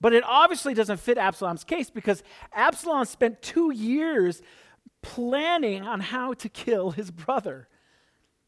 But 0.00 0.14
it 0.14 0.24
obviously 0.26 0.72
doesn't 0.72 1.00
fit 1.00 1.18
Absalom's 1.18 1.62
case 1.62 1.90
because 1.90 2.22
Absalom 2.54 3.04
spent 3.04 3.42
two 3.42 3.70
years 3.70 4.40
planning 5.02 5.82
on 5.82 6.00
how 6.00 6.32
to 6.32 6.48
kill 6.48 6.92
his 6.92 7.10
brother. 7.10 7.68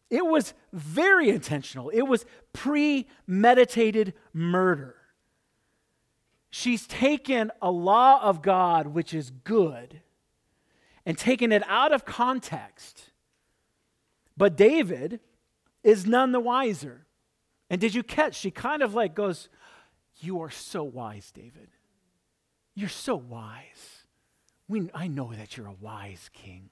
It 0.09 0.25
was 0.25 0.55
very 0.73 1.29
intentional, 1.29 1.91
it 1.91 2.03
was 2.03 2.25
premeditated 2.55 4.15
murder. 4.33 4.97
She's 6.49 6.87
taken 6.87 7.53
a 7.61 7.71
law 7.71 8.23
of 8.23 8.41
God, 8.41 8.87
which 8.87 9.13
is 9.13 9.29
good, 9.29 10.01
and 11.05 11.19
taken 11.19 11.53
it 11.53 11.63
out 11.69 11.93
of 11.93 12.07
context 12.07 13.11
but 14.37 14.57
David 14.57 15.21
is 15.83 16.07
none 16.07 16.33
the 16.33 16.41
wiser. 16.41 17.07
And 17.71 17.81
did 17.81 17.95
you 17.95 18.03
catch? 18.03 18.37
She 18.37 18.51
kind 18.51 18.83
of 18.83 18.95
like 18.95 19.15
goes, 19.15 19.49
You 20.21 20.41
are 20.41 20.51
so 20.51 20.83
wise, 20.83 21.31
David. 21.31 21.69
You're 22.75 22.89
so 22.89 23.17
wise. 23.17 24.05
We, 24.69 24.91
I 24.95 25.09
know 25.09 25.33
that 25.33 25.57
you're 25.57 25.67
a 25.67 25.73
wise 25.73 26.31
king. 26.33 26.71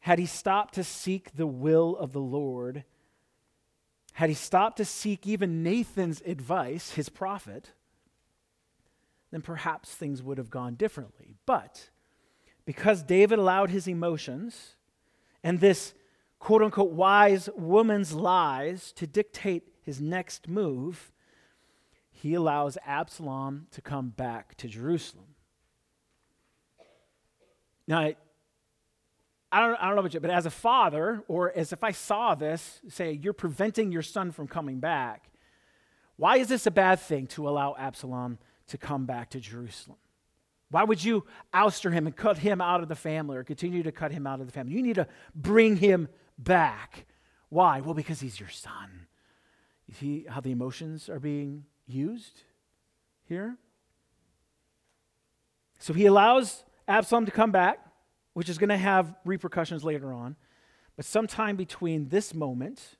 Had 0.00 0.18
he 0.18 0.26
stopped 0.26 0.74
to 0.74 0.84
seek 0.84 1.34
the 1.34 1.46
will 1.46 1.96
of 1.96 2.12
the 2.12 2.20
Lord, 2.20 2.84
had 4.12 4.28
he 4.28 4.34
stopped 4.34 4.76
to 4.76 4.84
seek 4.84 5.26
even 5.26 5.62
Nathan's 5.62 6.22
advice, 6.24 6.92
his 6.92 7.08
prophet, 7.08 7.72
then 9.32 9.42
perhaps 9.42 9.90
things 9.90 10.22
would 10.22 10.38
have 10.38 10.48
gone 10.48 10.74
differently. 10.74 11.34
But 11.44 11.90
because 12.64 13.02
David 13.02 13.38
allowed 13.38 13.70
his 13.70 13.88
emotions, 13.88 14.75
and 15.46 15.60
this 15.60 15.94
quote 16.40 16.60
unquote 16.60 16.90
wise 16.90 17.48
woman's 17.56 18.12
lies 18.12 18.90
to 18.90 19.06
dictate 19.06 19.62
his 19.80 20.00
next 20.00 20.48
move, 20.48 21.12
he 22.10 22.34
allows 22.34 22.76
Absalom 22.84 23.68
to 23.70 23.80
come 23.80 24.08
back 24.08 24.56
to 24.56 24.66
Jerusalem. 24.66 25.36
Now, 27.86 28.00
I, 28.00 28.16
I 29.52 29.60
don't, 29.60 29.76
I 29.76 29.86
don't 29.86 29.94
know 29.94 30.00
about 30.00 30.14
you, 30.14 30.18
but 30.18 30.30
as 30.30 30.46
a 30.46 30.50
father, 30.50 31.22
or 31.28 31.52
as 31.56 31.72
if 31.72 31.84
I 31.84 31.92
saw 31.92 32.34
this, 32.34 32.80
say, 32.88 33.12
you're 33.12 33.32
preventing 33.32 33.92
your 33.92 34.02
son 34.02 34.32
from 34.32 34.48
coming 34.48 34.80
back, 34.80 35.30
why 36.16 36.38
is 36.38 36.48
this 36.48 36.66
a 36.66 36.72
bad 36.72 36.98
thing 36.98 37.28
to 37.28 37.48
allow 37.48 37.76
Absalom 37.78 38.38
to 38.66 38.78
come 38.78 39.06
back 39.06 39.30
to 39.30 39.38
Jerusalem? 39.38 39.98
Why 40.76 40.84
would 40.84 41.02
you 41.02 41.24
ouster 41.54 41.90
him 41.90 42.06
and 42.06 42.14
cut 42.14 42.36
him 42.36 42.60
out 42.60 42.82
of 42.82 42.88
the 42.90 42.94
family 42.94 43.38
or 43.38 43.44
continue 43.44 43.82
to 43.82 43.90
cut 43.90 44.12
him 44.12 44.26
out 44.26 44.40
of 44.40 44.46
the 44.46 44.52
family? 44.52 44.74
You 44.74 44.82
need 44.82 44.96
to 44.96 45.08
bring 45.34 45.76
him 45.76 46.06
back. 46.36 47.06
Why? 47.48 47.80
Well, 47.80 47.94
because 47.94 48.20
he's 48.20 48.38
your 48.38 48.50
son. 48.50 49.06
You 49.86 49.94
see 49.94 50.26
how 50.28 50.42
the 50.42 50.50
emotions 50.50 51.08
are 51.08 51.18
being 51.18 51.64
used 51.86 52.42
here? 53.26 53.56
So 55.78 55.94
he 55.94 56.04
allows 56.04 56.62
Absalom 56.86 57.24
to 57.24 57.32
come 57.32 57.52
back, 57.52 57.78
which 58.34 58.50
is 58.50 58.58
going 58.58 58.68
to 58.68 58.76
have 58.76 59.14
repercussions 59.24 59.82
later 59.82 60.12
on. 60.12 60.36
But 60.94 61.06
sometime 61.06 61.56
between 61.56 62.10
this 62.10 62.34
moment 62.34 62.98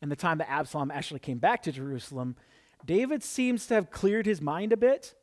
and 0.00 0.10
the 0.10 0.16
time 0.16 0.38
that 0.38 0.50
Absalom 0.50 0.90
actually 0.90 1.20
came 1.20 1.36
back 1.36 1.62
to 1.64 1.72
Jerusalem, 1.72 2.36
David 2.86 3.22
seems 3.22 3.66
to 3.66 3.74
have 3.74 3.90
cleared 3.90 4.24
his 4.24 4.40
mind 4.40 4.72
a 4.72 4.78
bit 4.78 5.14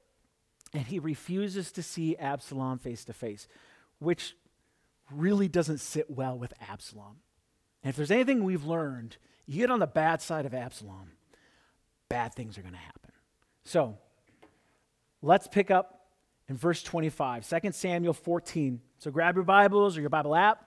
and 0.74 0.88
he 0.88 1.00
refuses 1.00 1.72
to 1.74 1.84
see 1.84 2.16
Absalom 2.18 2.80
face 2.80 3.04
to 3.06 3.14
face, 3.14 3.48
which 4.00 4.36
really 5.12 5.48
doesn't 5.48 5.80
sit 5.80 6.10
well 6.10 6.38
with 6.38 6.54
Absalom. 6.70 7.18
And 7.84 7.90
if 7.90 7.96
there's 7.96 8.12
anything 8.12 8.44
we've 8.44 8.66
learned, 8.66 9.18
you 9.46 9.62
get 9.62 9.72
on 9.72 9.80
the 9.80 9.88
bad 9.88 10.22
side 10.22 10.46
of 10.46 10.54
Absalom, 10.54 11.12
bad 12.08 12.34
things 12.34 12.58
are 12.58 12.62
going 12.62 12.74
to 12.74 12.80
happen. 12.80 13.12
So 13.64 13.98
let's 15.22 15.48
pick 15.48 15.72
up 15.72 16.08
in 16.48 16.58
verse 16.58 16.84
25, 16.84 17.48
2 17.48 17.72
Samuel 17.72 18.14
14. 18.14 18.82
So 18.98 19.12
grab 19.12 19.36
your 19.36 19.44
Bibles 19.44 19.98
or 19.98 20.02
your 20.02 20.10
Bible 20.10 20.36
app. 20.36 20.66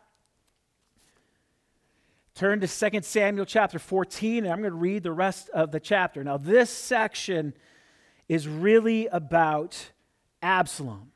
Turn 2.34 2.60
to 2.60 2.66
2 2.66 3.02
Samuel 3.02 3.44
chapter 3.44 3.78
14, 3.78 4.44
and 4.44 4.52
I'm 4.52 4.60
going 4.60 4.72
to 4.72 4.78
read 4.78 5.02
the 5.02 5.12
rest 5.12 5.50
of 5.50 5.70
the 5.70 5.80
chapter. 5.80 6.24
Now, 6.24 6.38
this 6.38 6.70
section 6.70 7.52
is 8.28 8.48
really 8.48 9.06
about 9.08 9.90
Absalom. 10.42 11.12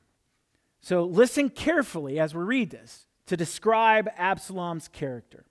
So 0.81 1.05
listen 1.05 1.51
carefully 1.51 2.21
as 2.21 2.35
we 2.35 2.43
read 2.43 2.71
this 2.71 3.07
to 3.27 3.37
describe 3.37 4.09
Absalom's 4.17 4.89
character. 4.89 5.45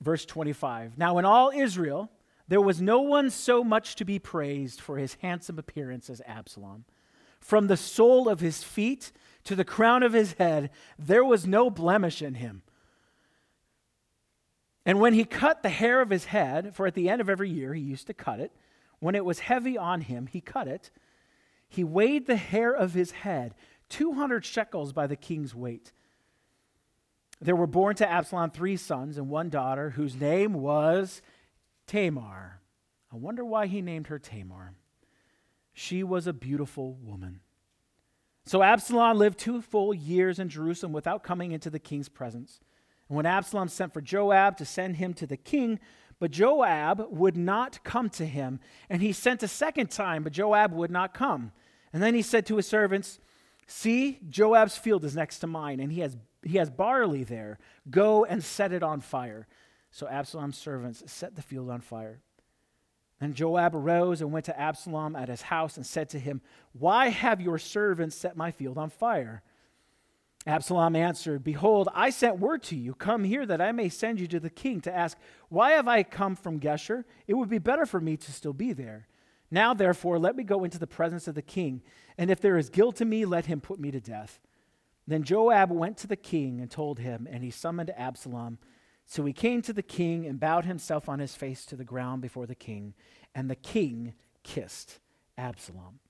Verse 0.00 0.24
25 0.24 0.96
Now, 0.96 1.18
in 1.18 1.24
all 1.24 1.50
Israel, 1.54 2.10
there 2.46 2.60
was 2.60 2.80
no 2.80 3.00
one 3.00 3.30
so 3.30 3.62
much 3.62 3.96
to 3.96 4.04
be 4.04 4.18
praised 4.18 4.80
for 4.80 4.96
his 4.96 5.14
handsome 5.20 5.58
appearance 5.58 6.08
as 6.08 6.22
Absalom. 6.26 6.84
From 7.40 7.66
the 7.66 7.76
sole 7.76 8.28
of 8.28 8.40
his 8.40 8.62
feet 8.62 9.12
to 9.44 9.54
the 9.54 9.64
crown 9.64 10.02
of 10.02 10.12
his 10.12 10.32
head, 10.34 10.70
there 10.98 11.24
was 11.24 11.46
no 11.46 11.70
blemish 11.70 12.22
in 12.22 12.34
him. 12.34 12.62
And 14.86 14.98
when 14.98 15.12
he 15.12 15.24
cut 15.24 15.62
the 15.62 15.68
hair 15.68 16.00
of 16.00 16.08
his 16.08 16.26
head, 16.26 16.74
for 16.74 16.86
at 16.86 16.94
the 16.94 17.10
end 17.10 17.20
of 17.20 17.28
every 17.28 17.50
year 17.50 17.74
he 17.74 17.82
used 17.82 18.06
to 18.06 18.14
cut 18.14 18.40
it, 18.40 18.52
when 19.00 19.14
it 19.14 19.24
was 19.24 19.40
heavy 19.40 19.76
on 19.78 20.02
him, 20.02 20.26
he 20.26 20.40
cut 20.40 20.68
it. 20.68 20.90
He 21.68 21.84
weighed 21.84 22.26
the 22.26 22.36
hair 22.36 22.72
of 22.72 22.94
his 22.94 23.10
head, 23.10 23.54
200 23.90 24.44
shekels 24.44 24.92
by 24.92 25.06
the 25.06 25.16
king's 25.16 25.54
weight. 25.54 25.92
There 27.40 27.56
were 27.56 27.66
born 27.66 27.94
to 27.96 28.10
Absalom 28.10 28.50
three 28.50 28.76
sons 28.76 29.16
and 29.16 29.28
one 29.28 29.48
daughter, 29.48 29.90
whose 29.90 30.16
name 30.16 30.54
was 30.54 31.22
Tamar. 31.86 32.60
I 33.12 33.16
wonder 33.16 33.44
why 33.44 33.66
he 33.66 33.80
named 33.80 34.08
her 34.08 34.18
Tamar. 34.18 34.74
She 35.72 36.02
was 36.02 36.26
a 36.26 36.32
beautiful 36.32 36.94
woman. 36.94 37.40
So 38.44 38.62
Absalom 38.62 39.18
lived 39.18 39.38
two 39.38 39.62
full 39.62 39.94
years 39.94 40.38
in 40.38 40.48
Jerusalem 40.48 40.92
without 40.92 41.22
coming 41.22 41.52
into 41.52 41.70
the 41.70 41.78
king's 41.78 42.08
presence. 42.08 42.60
And 43.08 43.16
when 43.16 43.26
Absalom 43.26 43.68
sent 43.68 43.92
for 43.92 44.00
Joab 44.00 44.56
to 44.56 44.64
send 44.64 44.96
him 44.96 45.14
to 45.14 45.26
the 45.26 45.36
king, 45.36 45.78
but 46.20 46.30
Joab 46.30 47.06
would 47.10 47.36
not 47.36 47.82
come 47.84 48.10
to 48.10 48.26
him. 48.26 48.60
And 48.90 49.02
he 49.02 49.12
sent 49.12 49.42
a 49.42 49.48
second 49.48 49.90
time, 49.90 50.24
but 50.24 50.32
Joab 50.32 50.72
would 50.72 50.90
not 50.90 51.14
come. 51.14 51.52
And 51.92 52.02
then 52.02 52.14
he 52.14 52.22
said 52.22 52.46
to 52.46 52.56
his 52.56 52.66
servants, 52.66 53.18
See, 53.66 54.18
Joab's 54.28 54.78
field 54.78 55.04
is 55.04 55.14
next 55.14 55.40
to 55.40 55.46
mine, 55.46 55.78
and 55.78 55.92
he 55.92 56.00
has, 56.00 56.16
he 56.42 56.56
has 56.56 56.70
barley 56.70 57.22
there. 57.22 57.58
Go 57.90 58.24
and 58.24 58.42
set 58.42 58.72
it 58.72 58.82
on 58.82 59.00
fire. 59.00 59.46
So 59.90 60.08
Absalom's 60.08 60.56
servants 60.56 61.02
set 61.06 61.36
the 61.36 61.42
field 61.42 61.70
on 61.70 61.80
fire. 61.80 62.20
Then 63.20 63.34
Joab 63.34 63.74
arose 63.74 64.20
and 64.20 64.32
went 64.32 64.46
to 64.46 64.58
Absalom 64.58 65.16
at 65.16 65.28
his 65.28 65.42
house 65.42 65.76
and 65.76 65.84
said 65.84 66.08
to 66.10 66.18
him, 66.18 66.40
Why 66.72 67.08
have 67.08 67.40
your 67.40 67.58
servants 67.58 68.16
set 68.16 68.36
my 68.36 68.50
field 68.50 68.78
on 68.78 68.90
fire? 68.90 69.42
Absalom 70.46 70.96
answered, 70.96 71.44
Behold, 71.44 71.88
I 71.94 72.10
sent 72.10 72.38
word 72.38 72.62
to 72.64 72.76
you, 72.76 72.94
Come 72.94 73.24
here 73.24 73.44
that 73.44 73.60
I 73.60 73.72
may 73.72 73.88
send 73.88 74.20
you 74.20 74.26
to 74.28 74.40
the 74.40 74.50
king 74.50 74.80
to 74.82 74.94
ask, 74.94 75.18
Why 75.48 75.72
have 75.72 75.88
I 75.88 76.02
come 76.02 76.36
from 76.36 76.60
Geshur? 76.60 77.04
It 77.26 77.34
would 77.34 77.50
be 77.50 77.58
better 77.58 77.84
for 77.84 78.00
me 78.00 78.16
to 78.16 78.32
still 78.32 78.52
be 78.52 78.72
there. 78.72 79.08
Now, 79.50 79.74
therefore, 79.74 80.18
let 80.18 80.36
me 80.36 80.44
go 80.44 80.64
into 80.64 80.78
the 80.78 80.86
presence 80.86 81.26
of 81.26 81.34
the 81.34 81.42
king, 81.42 81.82
and 82.16 82.30
if 82.30 82.40
there 82.40 82.58
is 82.58 82.70
guilt 82.70 83.00
in 83.00 83.08
me, 83.08 83.24
let 83.24 83.46
him 83.46 83.60
put 83.60 83.80
me 83.80 83.90
to 83.90 84.00
death. 84.00 84.40
Then 85.06 85.22
Joab 85.22 85.70
went 85.70 85.96
to 85.98 86.06
the 86.06 86.16
king 86.16 86.60
and 86.60 86.70
told 86.70 86.98
him, 86.98 87.26
and 87.30 87.42
he 87.42 87.50
summoned 87.50 87.90
Absalom. 87.96 88.58
So 89.06 89.24
he 89.24 89.32
came 89.32 89.62
to 89.62 89.72
the 89.72 89.82
king 89.82 90.26
and 90.26 90.38
bowed 90.38 90.66
himself 90.66 91.08
on 91.08 91.18
his 91.18 91.34
face 91.34 91.64
to 91.66 91.76
the 91.76 91.84
ground 91.84 92.20
before 92.20 92.46
the 92.46 92.54
king, 92.54 92.92
and 93.34 93.48
the 93.48 93.56
king 93.56 94.12
kissed 94.42 95.00
Absalom. 95.38 96.00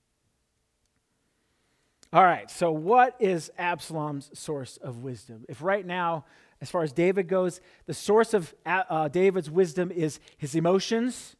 All 2.11 2.23
right, 2.23 2.49
so 2.49 2.71
what 2.71 3.15
is 3.19 3.51
Absalom's 3.59 4.31
source 4.33 4.77
of 4.77 5.03
wisdom? 5.03 5.45
If 5.47 5.61
right 5.61 5.85
now, 5.85 6.25
as 6.59 6.71
far 6.71 6.81
as 6.81 6.91
David 6.91 7.27
goes, 7.27 7.61
the 7.85 7.93
source 7.93 8.33
of 8.33 8.55
uh, 8.65 8.83
uh, 8.89 9.07
David's 9.09 9.49
wisdom 9.51 9.91
is 9.91 10.19
his 10.35 10.55
emotions, 10.55 11.35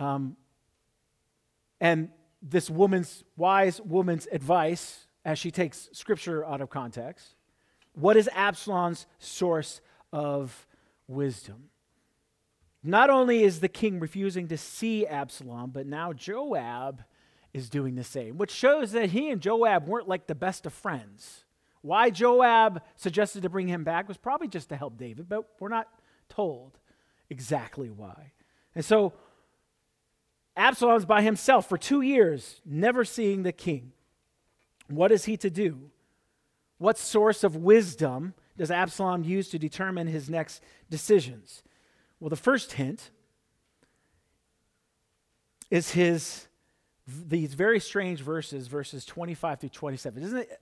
um, 0.00 0.36
and 1.80 2.08
this 2.42 2.68
woman's 2.68 3.22
wise 3.36 3.80
woman's 3.80 4.26
advice 4.32 5.06
as 5.24 5.38
she 5.38 5.52
takes 5.52 5.88
scripture 5.92 6.44
out 6.44 6.60
of 6.60 6.68
context. 6.68 7.36
What 7.94 8.16
is 8.16 8.28
Absalom's 8.34 9.06
source 9.20 9.80
of 10.12 10.66
wisdom? 11.06 11.68
Not 12.82 13.10
only 13.10 13.44
is 13.44 13.60
the 13.60 13.68
king 13.68 14.00
refusing 14.00 14.48
to 14.48 14.58
see 14.58 15.06
Absalom, 15.06 15.70
but 15.70 15.86
now 15.86 16.12
Joab 16.12 17.04
is 17.52 17.68
doing 17.68 17.94
the 17.94 18.04
same, 18.04 18.38
which 18.38 18.50
shows 18.50 18.92
that 18.92 19.10
he 19.10 19.30
and 19.30 19.40
Joab 19.40 19.86
weren't 19.86 20.08
like 20.08 20.26
the 20.26 20.34
best 20.34 20.66
of 20.66 20.72
friends. 20.72 21.44
Why 21.82 22.10
Joab 22.10 22.82
suggested 22.96 23.42
to 23.42 23.50
bring 23.50 23.68
him 23.68 23.84
back 23.84 24.08
was 24.08 24.16
probably 24.16 24.48
just 24.48 24.68
to 24.70 24.76
help 24.76 24.96
David, 24.96 25.28
but 25.28 25.44
we're 25.58 25.68
not 25.68 25.88
told 26.28 26.78
exactly 27.28 27.90
why. 27.90 28.32
And 28.74 28.84
so 28.84 29.12
Absalom's 30.56 31.04
by 31.04 31.22
himself 31.22 31.68
for 31.68 31.76
two 31.76 32.00
years, 32.00 32.60
never 32.64 33.04
seeing 33.04 33.42
the 33.42 33.52
king. 33.52 33.92
What 34.88 35.10
is 35.10 35.24
he 35.24 35.36
to 35.38 35.50
do? 35.50 35.90
What 36.78 36.98
source 36.98 37.44
of 37.44 37.56
wisdom 37.56 38.34
does 38.56 38.70
Absalom 38.70 39.24
use 39.24 39.48
to 39.50 39.58
determine 39.58 40.06
his 40.06 40.28
next 40.28 40.62
decisions? 40.90 41.62
Well, 42.20 42.30
the 42.30 42.36
first 42.36 42.72
hint 42.72 43.10
is 45.70 45.92
his 45.92 46.48
these 47.06 47.54
very 47.54 47.80
strange 47.80 48.20
verses, 48.20 48.68
verses 48.68 49.04
25 49.04 49.60
through 49.60 49.68
27. 49.70 50.22
Isn't 50.22 50.38
it? 50.38 50.60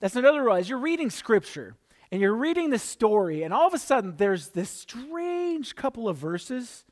That's 0.00 0.16
another. 0.16 0.50
As 0.50 0.68
you're 0.68 0.78
reading 0.78 1.10
scripture 1.10 1.76
and 2.10 2.20
you're 2.20 2.34
reading 2.34 2.70
this 2.70 2.82
story, 2.82 3.42
and 3.42 3.54
all 3.54 3.66
of 3.66 3.74
a 3.74 3.78
sudden 3.78 4.16
there's 4.16 4.48
this 4.48 4.70
strange 4.70 5.74
couple 5.76 6.08
of 6.08 6.16
verses. 6.16 6.84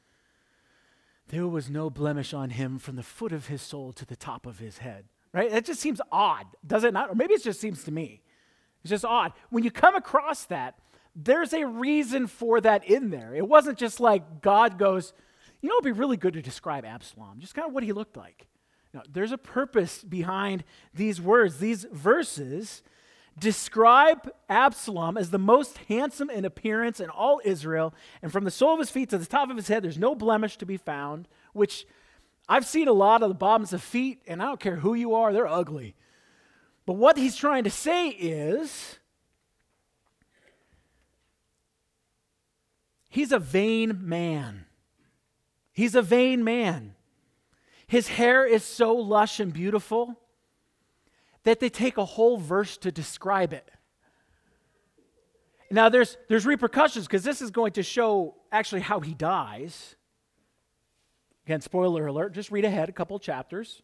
There 1.29 1.47
was 1.47 1.69
no 1.69 1.91
blemish 1.91 2.33
on 2.33 2.51
him 2.51 2.79
from 2.79 2.97
the 2.97 3.03
foot 3.03 3.33
of 3.33 3.49
his 3.49 3.61
sole 3.61 3.93
to 3.93 4.07
the 4.07 4.17
top 4.17 4.47
of 4.47 4.59
his 4.59 4.79
head. 4.79 5.05
Right? 5.33 5.51
That 5.51 5.67
just 5.67 5.81
seems 5.81 6.01
odd, 6.11 6.47
does 6.67 6.85
it 6.85 6.95
not? 6.95 7.11
Or 7.11 7.15
maybe 7.15 7.35
it 7.35 7.43
just 7.43 7.61
seems 7.61 7.85
to 7.85 7.93
me. 7.93 8.23
It's 8.83 8.91
just 8.91 9.05
odd. 9.05 9.33
When 9.51 9.63
you 9.63 9.71
come 9.71 9.95
across 9.95 10.45
that, 10.47 10.79
there's 11.15 11.53
a 11.53 11.67
reason 11.67 12.29
for 12.29 12.61
that 12.61 12.85
in 12.85 13.11
there. 13.11 13.35
It 13.35 13.47
wasn't 13.47 13.77
just 13.77 14.01
like 14.01 14.41
God 14.41 14.79
goes, 14.79 15.13
you 15.61 15.69
know, 15.69 15.77
it'd 15.77 15.85
be 15.85 15.93
really 15.93 16.17
good 16.17 16.35
to 16.35 16.43
describe 16.43 16.85
Absalom, 16.85 17.41
just 17.41 17.55
kind 17.55 17.67
of 17.67 17.75
what 17.75 17.83
he 17.83 17.93
looked 17.93 18.17
like. 18.17 18.47
Now, 18.95 19.03
there's 19.11 19.33
a 19.33 19.39
purpose 19.39 20.03
behind 20.03 20.65
these 20.95 21.21
words. 21.21 21.59
These 21.59 21.85
verses 21.93 22.83
describe 23.39 24.31
Absalom 24.49 25.17
as 25.17 25.31
the 25.31 25.39
most 25.39 25.79
handsome 25.89 26.31
in 26.31 26.45
appearance 26.45 27.01
in 27.01 27.11
all 27.11 27.41
Israel, 27.45 27.95
and 28.23 28.33
from 28.33 28.45
the 28.45 28.51
sole 28.51 28.75
of 28.75 28.81
his 28.81 28.91
feet 28.91 29.11
to 29.11 29.19
the 29.19 29.27
top 29.27 29.51
of 29.51 29.57
his 29.57 29.69
head, 29.69 29.83
there's 29.83 29.99
no 29.99 30.15
blemish 30.15 30.57
to 30.59 30.67
be 30.67 30.77
found, 30.77 31.29
which 31.53 31.87
I've 32.49 32.67
seen 32.67 32.89
a 32.89 32.93
lot 32.93 33.23
of 33.23 33.29
the 33.29 33.35
bottoms 33.35 33.73
of 33.73 33.83
feet, 33.83 34.23
and 34.27 34.43
I 34.43 34.47
don't 34.47 34.61
care 34.61 34.77
who 34.77 34.95
you 34.95 35.15
are, 35.15 35.33
they're 35.33 35.47
ugly. 35.47 35.95
But 36.87 36.95
what 36.95 37.19
he's 37.19 37.37
trying 37.37 37.65
to 37.65 37.71
say 37.71 38.09
is 38.09 38.99
he's 43.11 43.33
a 43.33 43.39
vain 43.39 43.99
man. 44.09 44.65
He's 45.79 45.95
a 45.95 46.03
vain 46.03 46.43
man. 46.43 46.97
His 47.87 48.09
hair 48.09 48.45
is 48.45 48.65
so 48.65 48.97
lush 48.97 49.39
and 49.39 49.53
beautiful 49.53 50.19
that 51.45 51.61
they 51.61 51.69
take 51.69 51.97
a 51.97 52.05
whole 52.05 52.37
verse 52.37 52.77
to 52.79 52.91
describe 52.91 53.53
it. 53.53 53.71
Now, 55.71 55.89
there's, 55.89 56.17
there's 56.29 56.45
repercussions 56.45 57.07
because 57.07 57.23
this 57.23 57.41
is 57.41 57.53
going 57.53 57.75
to 57.75 57.85
show 57.85 58.35
actually 58.51 58.81
how 58.81 58.99
he 58.99 59.15
dies. 59.15 59.95
Again, 61.47 61.61
spoiler 61.61 62.09
alert, 62.09 62.35
just 62.35 62.51
read 62.51 62.65
ahead 62.65 62.89
a 62.89 62.93
couple 62.93 63.17
chapters 63.21 63.81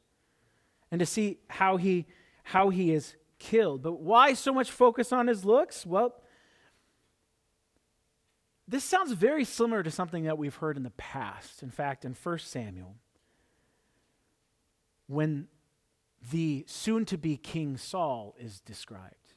and 0.91 0.99
to 0.99 1.07
see 1.07 1.39
how 1.49 1.77
he, 1.77 2.07
how 2.43 2.71
he 2.71 2.93
is 2.93 3.15
killed. 3.39 3.85
But 3.85 4.01
why 4.01 4.35
so 4.35 4.53
much 4.53 4.73
focus 4.73 5.13
on 5.13 5.29
his 5.29 5.45
looks? 5.45 5.87
Well, 5.87 6.13
this 8.67 8.85
sounds 8.85 9.13
very 9.13 9.45
similar 9.45 9.83
to 9.83 9.91
something 9.91 10.25
that 10.25 10.39
we've 10.39 10.55
heard 10.55 10.77
in 10.77 10.83
the 10.83 10.91
past. 10.91 11.63
In 11.63 11.71
fact, 11.71 12.05
in 12.05 12.15
1 12.15 12.39
Samuel, 12.39 12.97
when 15.07 15.49
the 16.31 16.65
soon 16.67 17.05
to 17.07 17.19
be 17.19 17.37
King 17.37 17.77
Saul 17.77 18.35
is 18.39 18.61
described. 18.61 19.35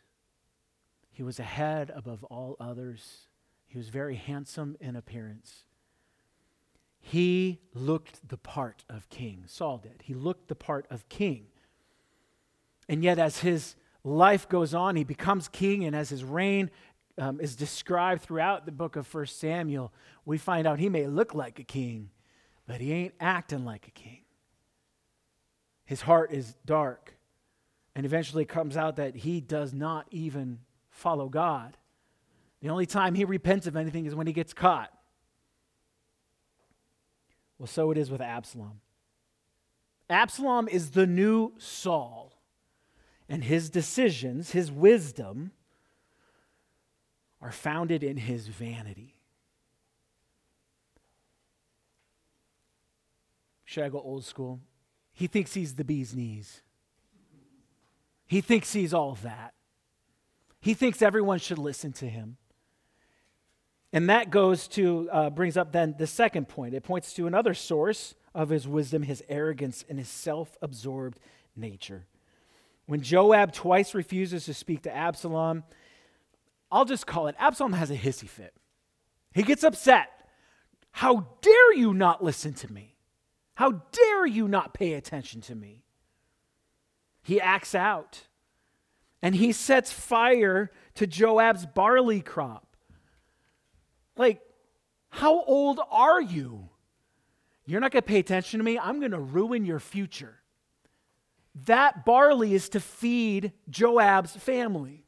He 1.11 1.23
was 1.23 1.39
a 1.39 1.43
head 1.43 1.91
above 1.95 2.23
all 2.25 2.55
others. 2.59 3.27
He 3.67 3.77
was 3.77 3.89
very 3.89 4.15
handsome 4.15 4.77
in 4.79 4.95
appearance. 4.95 5.63
He 6.99 7.59
looked 7.73 8.27
the 8.27 8.37
part 8.37 8.83
of 8.89 9.09
king. 9.09 9.43
Saul 9.47 9.77
did. 9.77 10.03
He 10.03 10.13
looked 10.13 10.47
the 10.47 10.55
part 10.55 10.85
of 10.89 11.07
king. 11.09 11.47
And 12.89 13.03
yet, 13.03 13.19
as 13.19 13.39
his 13.39 13.75
life 14.03 14.47
goes 14.47 14.73
on, 14.73 14.95
he 14.95 15.03
becomes 15.03 15.47
king, 15.47 15.83
and 15.83 15.95
as 15.95 16.09
his 16.09 16.23
reign 16.23 16.69
um, 17.17 17.39
is 17.39 17.55
described 17.55 18.21
throughout 18.21 18.65
the 18.65 18.71
book 18.71 18.95
of 18.95 19.11
1 19.11 19.25
Samuel, 19.27 19.91
we 20.25 20.37
find 20.37 20.67
out 20.67 20.79
he 20.79 20.89
may 20.89 21.07
look 21.07 21.33
like 21.33 21.59
a 21.59 21.63
king, 21.63 22.09
but 22.67 22.81
he 22.81 22.91
ain't 22.93 23.13
acting 23.19 23.65
like 23.65 23.87
a 23.87 23.91
king. 23.91 24.21
His 25.85 26.01
heart 26.01 26.31
is 26.31 26.55
dark. 26.65 27.13
And 27.95 28.05
eventually 28.05 28.45
comes 28.45 28.77
out 28.77 28.97
that 28.97 29.15
he 29.15 29.41
does 29.41 29.73
not 29.73 30.05
even 30.11 30.59
follow 30.91 31.29
God. 31.29 31.77
The 32.61 32.69
only 32.69 32.85
time 32.85 33.15
he 33.15 33.25
repents 33.25 33.65
of 33.65 33.75
anything 33.75 34.05
is 34.05 34.13
when 34.13 34.27
he 34.27 34.33
gets 34.33 34.53
caught. 34.53 34.91
Well, 37.57 37.65
so 37.65 37.89
it 37.89 37.97
is 37.97 38.11
with 38.11 38.21
Absalom. 38.21 38.81
Absalom 40.09 40.67
is 40.67 40.91
the 40.91 41.07
new 41.07 41.53
Saul, 41.57 42.33
and 43.27 43.43
his 43.43 43.69
decisions, 43.69 44.51
his 44.51 44.71
wisdom, 44.71 45.51
are 47.41 47.51
founded 47.51 48.03
in 48.03 48.17
his 48.17 48.47
vanity. 48.47 49.15
Should 53.65 53.83
I 53.83 53.89
go 53.89 54.01
old 54.01 54.23
school? 54.23 54.61
He 55.13 55.27
thinks 55.27 55.53
he's 55.53 55.75
the 55.75 55.83
bee's 55.83 56.15
knees. 56.15 56.61
He 58.27 58.41
thinks 58.41 58.73
he's 58.73 58.93
all 58.93 59.17
that. 59.23 59.53
He 60.59 60.73
thinks 60.73 61.01
everyone 61.01 61.39
should 61.39 61.57
listen 61.57 61.93
to 61.93 62.09
him. 62.09 62.37
And 63.93 64.09
that 64.09 64.29
goes 64.29 64.67
to, 64.69 65.09
uh, 65.11 65.29
brings 65.29 65.57
up 65.57 65.71
then 65.71 65.95
the 65.97 66.07
second 66.07 66.47
point. 66.47 66.73
It 66.73 66.83
points 66.83 67.13
to 67.13 67.27
another 67.27 67.53
source 67.53 68.15
of 68.35 68.49
his 68.49 68.67
wisdom, 68.67 69.03
his 69.03 69.23
arrogance, 69.29 69.85
and 69.89 69.97
his 69.97 70.09
self 70.09 70.57
absorbed 70.61 71.19
nature. 71.55 72.05
When 72.85 73.01
Joab 73.01 73.53
twice 73.53 73.93
refuses 73.93 74.45
to 74.45 74.53
speak 74.53 74.83
to 74.83 74.95
Absalom, 74.95 75.63
I'll 76.71 76.85
just 76.85 77.07
call 77.07 77.27
it 77.27 77.35
Absalom 77.39 77.73
has 77.73 77.91
a 77.91 77.97
hissy 77.97 78.27
fit. 78.27 78.53
He 79.33 79.43
gets 79.43 79.63
upset. 79.63 80.09
How 80.91 81.27
dare 81.41 81.73
you 81.73 81.93
not 81.93 82.23
listen 82.23 82.53
to 82.55 82.71
me? 82.71 82.95
How 83.55 83.71
dare 83.91 84.25
you 84.25 84.47
not 84.47 84.73
pay 84.73 84.93
attention 84.93 85.41
to 85.41 85.55
me? 85.55 85.83
He 87.23 87.41
acts 87.41 87.75
out 87.75 88.21
and 89.21 89.35
he 89.35 89.51
sets 89.51 89.91
fire 89.91 90.71
to 90.95 91.07
Joab's 91.07 91.65
barley 91.65 92.21
crop. 92.21 92.77
Like, 94.15 94.41
how 95.09 95.43
old 95.43 95.79
are 95.91 96.21
you? 96.21 96.69
You're 97.65 97.81
not 97.81 97.91
going 97.91 98.01
to 98.01 98.07
pay 98.07 98.19
attention 98.19 98.59
to 98.59 98.63
me. 98.63 98.79
I'm 98.79 98.99
going 98.99 99.11
to 99.11 99.19
ruin 99.19 99.65
your 99.65 99.79
future. 99.79 100.35
That 101.65 102.05
barley 102.05 102.53
is 102.53 102.69
to 102.69 102.79
feed 102.79 103.51
Joab's 103.69 104.35
family, 104.35 105.06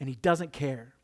and 0.00 0.08
he 0.08 0.14
doesn't 0.14 0.52
care. 0.52 0.94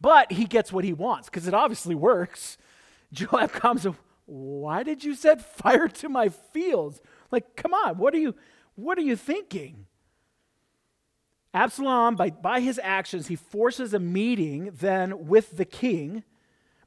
But 0.00 0.32
he 0.32 0.44
gets 0.44 0.72
what 0.72 0.84
he 0.84 0.92
wants 0.92 1.28
because 1.28 1.48
it 1.48 1.54
obviously 1.54 1.94
works. 1.94 2.58
Joab 3.12 3.52
comes, 3.52 3.86
why 4.26 4.82
did 4.82 5.04
you 5.04 5.14
set 5.14 5.40
fire 5.40 5.88
to 5.88 6.08
my 6.08 6.28
fields? 6.28 7.00
Like, 7.30 7.56
come 7.56 7.74
on, 7.74 7.98
what 7.98 8.14
are 8.14 8.18
you, 8.18 8.34
what 8.74 8.98
are 8.98 9.02
you 9.02 9.16
thinking? 9.16 9.86
Absalom, 11.52 12.16
by, 12.16 12.30
by 12.30 12.60
his 12.60 12.80
actions, 12.82 13.28
he 13.28 13.36
forces 13.36 13.94
a 13.94 14.00
meeting 14.00 14.72
then 14.74 15.28
with 15.28 15.56
the 15.56 15.64
king 15.64 16.24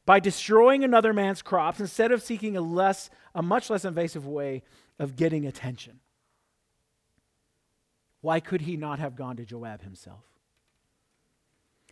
by 0.06 0.20
destroying 0.20 0.84
another 0.84 1.14
man's 1.14 1.42
crops 1.42 1.80
instead 1.80 2.12
of 2.12 2.22
seeking 2.22 2.58
a 2.58 2.62
less, 2.62 3.10
a 3.34 3.42
much 3.42 3.70
less 3.70 3.86
invasive 3.86 4.28
way 4.28 4.64
of 5.00 5.16
getting 5.16 5.46
attention. 5.46 6.00
Why 8.22 8.40
could 8.40 8.62
he 8.62 8.76
not 8.76 9.00
have 9.00 9.16
gone 9.16 9.38
to 9.38 9.46
Joab 9.46 9.84
himself? 9.84 10.24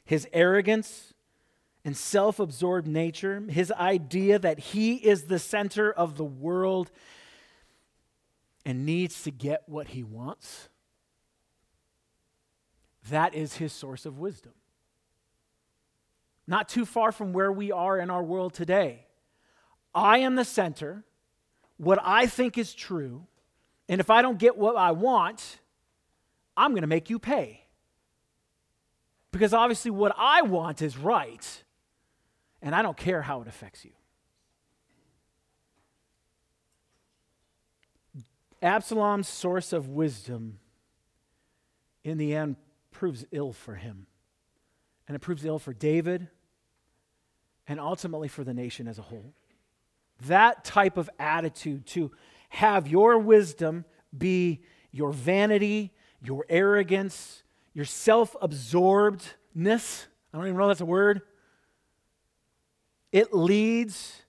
His 0.06 0.28
arrogance 0.32 1.14
and 1.84 1.98
self 1.98 2.40
absorbed 2.40 2.88
nature, 2.88 3.44
his 3.50 3.72
idea 3.72 4.40
that 4.40 4.60
he 4.60 4.96
is 4.96 5.24
the 5.24 5.40
center 5.40 5.92
of 5.92 6.16
the 6.16 6.24
world 6.24 6.92
and 8.66 8.86
needs 8.86 9.24
to 9.24 9.32
get 9.32 9.64
what 9.68 9.90
he 9.90 10.04
wants, 10.04 10.70
that 13.10 13.36
is 13.36 13.58
his 13.58 13.72
source 13.72 14.06
of 14.06 14.18
wisdom. 14.18 14.54
Not 16.48 16.70
too 16.70 16.86
far 16.86 17.12
from 17.12 17.34
where 17.34 17.52
we 17.52 17.72
are 17.72 18.00
in 18.00 18.10
our 18.10 18.24
world 18.24 18.54
today. 18.54 19.06
I 19.94 20.20
am 20.20 20.36
the 20.36 20.46
center, 20.46 21.04
what 21.78 22.00
I 22.04 22.26
think 22.26 22.58
is 22.58 22.74
true, 22.74 23.28
and 23.88 24.02
if 24.02 24.10
I 24.10 24.22
don't 24.22 24.40
get 24.40 24.58
what 24.58 24.76
I 24.76 24.92
want, 24.92 25.60
I'm 26.58 26.72
going 26.72 26.82
to 26.82 26.88
make 26.88 27.10
you 27.10 27.20
pay. 27.20 27.65
Because 29.36 29.54
obviously, 29.54 29.92
what 29.92 30.16
I 30.18 30.44
want 30.44 30.82
is 30.82 30.98
right 30.98 31.64
and 32.62 32.74
I 32.74 32.82
don't 32.82 32.96
care 32.96 33.22
how 33.22 33.42
it 33.42 33.50
affects 33.50 33.84
you. 33.84 33.92
Absalom's 38.62 39.28
source 39.28 39.74
of 39.74 39.90
wisdom 39.90 40.60
in 42.06 42.18
the 42.18 42.34
end 42.34 42.56
proves 42.92 43.26
ill 43.34 43.52
for 43.52 43.76
him. 43.76 44.08
And 45.06 45.18
it 45.18 45.20
proves 45.20 45.44
ill 45.44 45.60
for 45.60 45.74
David 45.74 46.30
and 47.68 47.78
ultimately 47.78 48.30
for 48.30 48.46
the 48.46 48.54
nation 48.54 48.88
as 48.88 49.00
a 49.00 49.02
whole. 49.02 49.34
That 50.28 50.64
type 50.64 50.96
of 50.96 51.10
attitude 51.20 51.88
to 51.88 52.10
have 52.48 52.88
your 52.88 53.18
wisdom 53.18 53.84
be 54.18 54.64
your 54.94 55.12
vanity, 55.12 55.92
your 56.24 56.46
arrogance, 56.48 57.44
your 57.76 57.86
self 57.86 58.36
absorbedness. 58.42 60.08
I 60.34 60.38
don't 60.38 60.48
even 60.48 60.58
know 60.58 60.64
if 60.64 60.70
that's 60.70 60.82
a 60.82 60.86
word 60.86 61.22
it 63.16 63.34
leads 63.34 64.24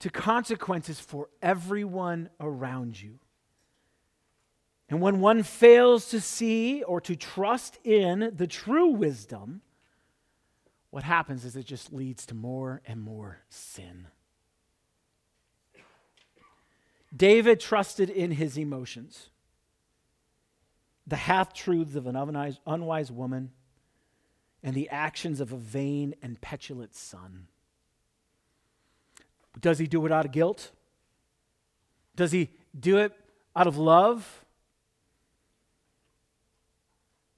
to 0.00 0.10
consequences 0.10 1.00
for 1.00 1.30
everyone 1.40 2.28
around 2.38 3.00
you. 3.00 3.18
And 4.90 5.00
when 5.00 5.20
one 5.20 5.42
fails 5.42 6.10
to 6.10 6.20
see 6.20 6.82
or 6.82 7.00
to 7.00 7.16
trust 7.16 7.78
in 7.84 8.32
the 8.36 8.46
true 8.46 8.88
wisdom, 8.88 9.62
what 10.90 11.04
happens 11.04 11.46
is 11.46 11.56
it 11.56 11.64
just 11.64 11.90
leads 11.90 12.26
to 12.26 12.34
more 12.34 12.82
and 12.86 13.00
more 13.00 13.38
sin. 13.48 14.08
David 17.16 17.60
trusted 17.60 18.10
in 18.10 18.32
his 18.32 18.58
emotions, 18.58 19.30
the 21.08 21.16
half 21.16 21.54
truths 21.54 21.96
of 21.96 22.06
an 22.06 22.16
unwise, 22.66 23.10
woman, 23.10 23.50
and 24.62 24.74
the 24.74 24.90
actions 24.90 25.40
of 25.40 25.52
a 25.52 25.56
vain 25.56 26.14
and 26.22 26.40
petulant 26.40 26.94
son. 26.94 27.46
Does 29.58 29.78
he 29.78 29.86
do 29.86 30.04
it 30.04 30.12
out 30.12 30.26
of 30.26 30.32
guilt? 30.32 30.70
Does 32.14 32.30
he 32.32 32.50
do 32.78 32.98
it 32.98 33.12
out 33.56 33.66
of 33.66 33.78
love? 33.78 34.44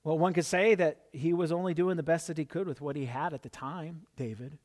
Well, 0.03 0.19
one 0.19 0.33
could 0.33 0.47
say 0.47 0.75
that 0.75 1.03
he 1.13 1.33
was 1.33 1.53
only 1.53 1.75
doing 1.75 1.97
the 1.97 2.03
best 2.03 2.27
that 2.27 2.39
he 2.39 2.45
could 2.45 2.67
with 2.67 2.81
what 2.81 2.97
he 2.97 3.05
had 3.07 3.33
at 3.33 3.43
the 3.43 3.49
time, 3.49 4.07
David. 4.17 4.59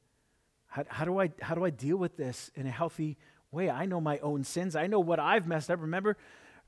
How, 0.68 0.86
how, 0.88 1.06
do, 1.06 1.20
I, 1.20 1.32
how 1.42 1.54
do 1.54 1.64
I 1.64 1.70
deal 1.70 1.98
with 1.98 2.18
this 2.18 2.50
in 2.56 2.66
a 2.66 2.72
healthy 2.72 3.18
way? 3.52 3.70
I 3.70 3.86
know 3.86 4.02
my 4.02 4.18
own 4.20 4.44
sins. 4.44 4.76
I 4.76 4.88
know 4.88 5.00
what 5.00 5.20
I've 5.20 5.48
messed 5.48 5.70
up. 5.70 5.82
Remember, 5.82 6.18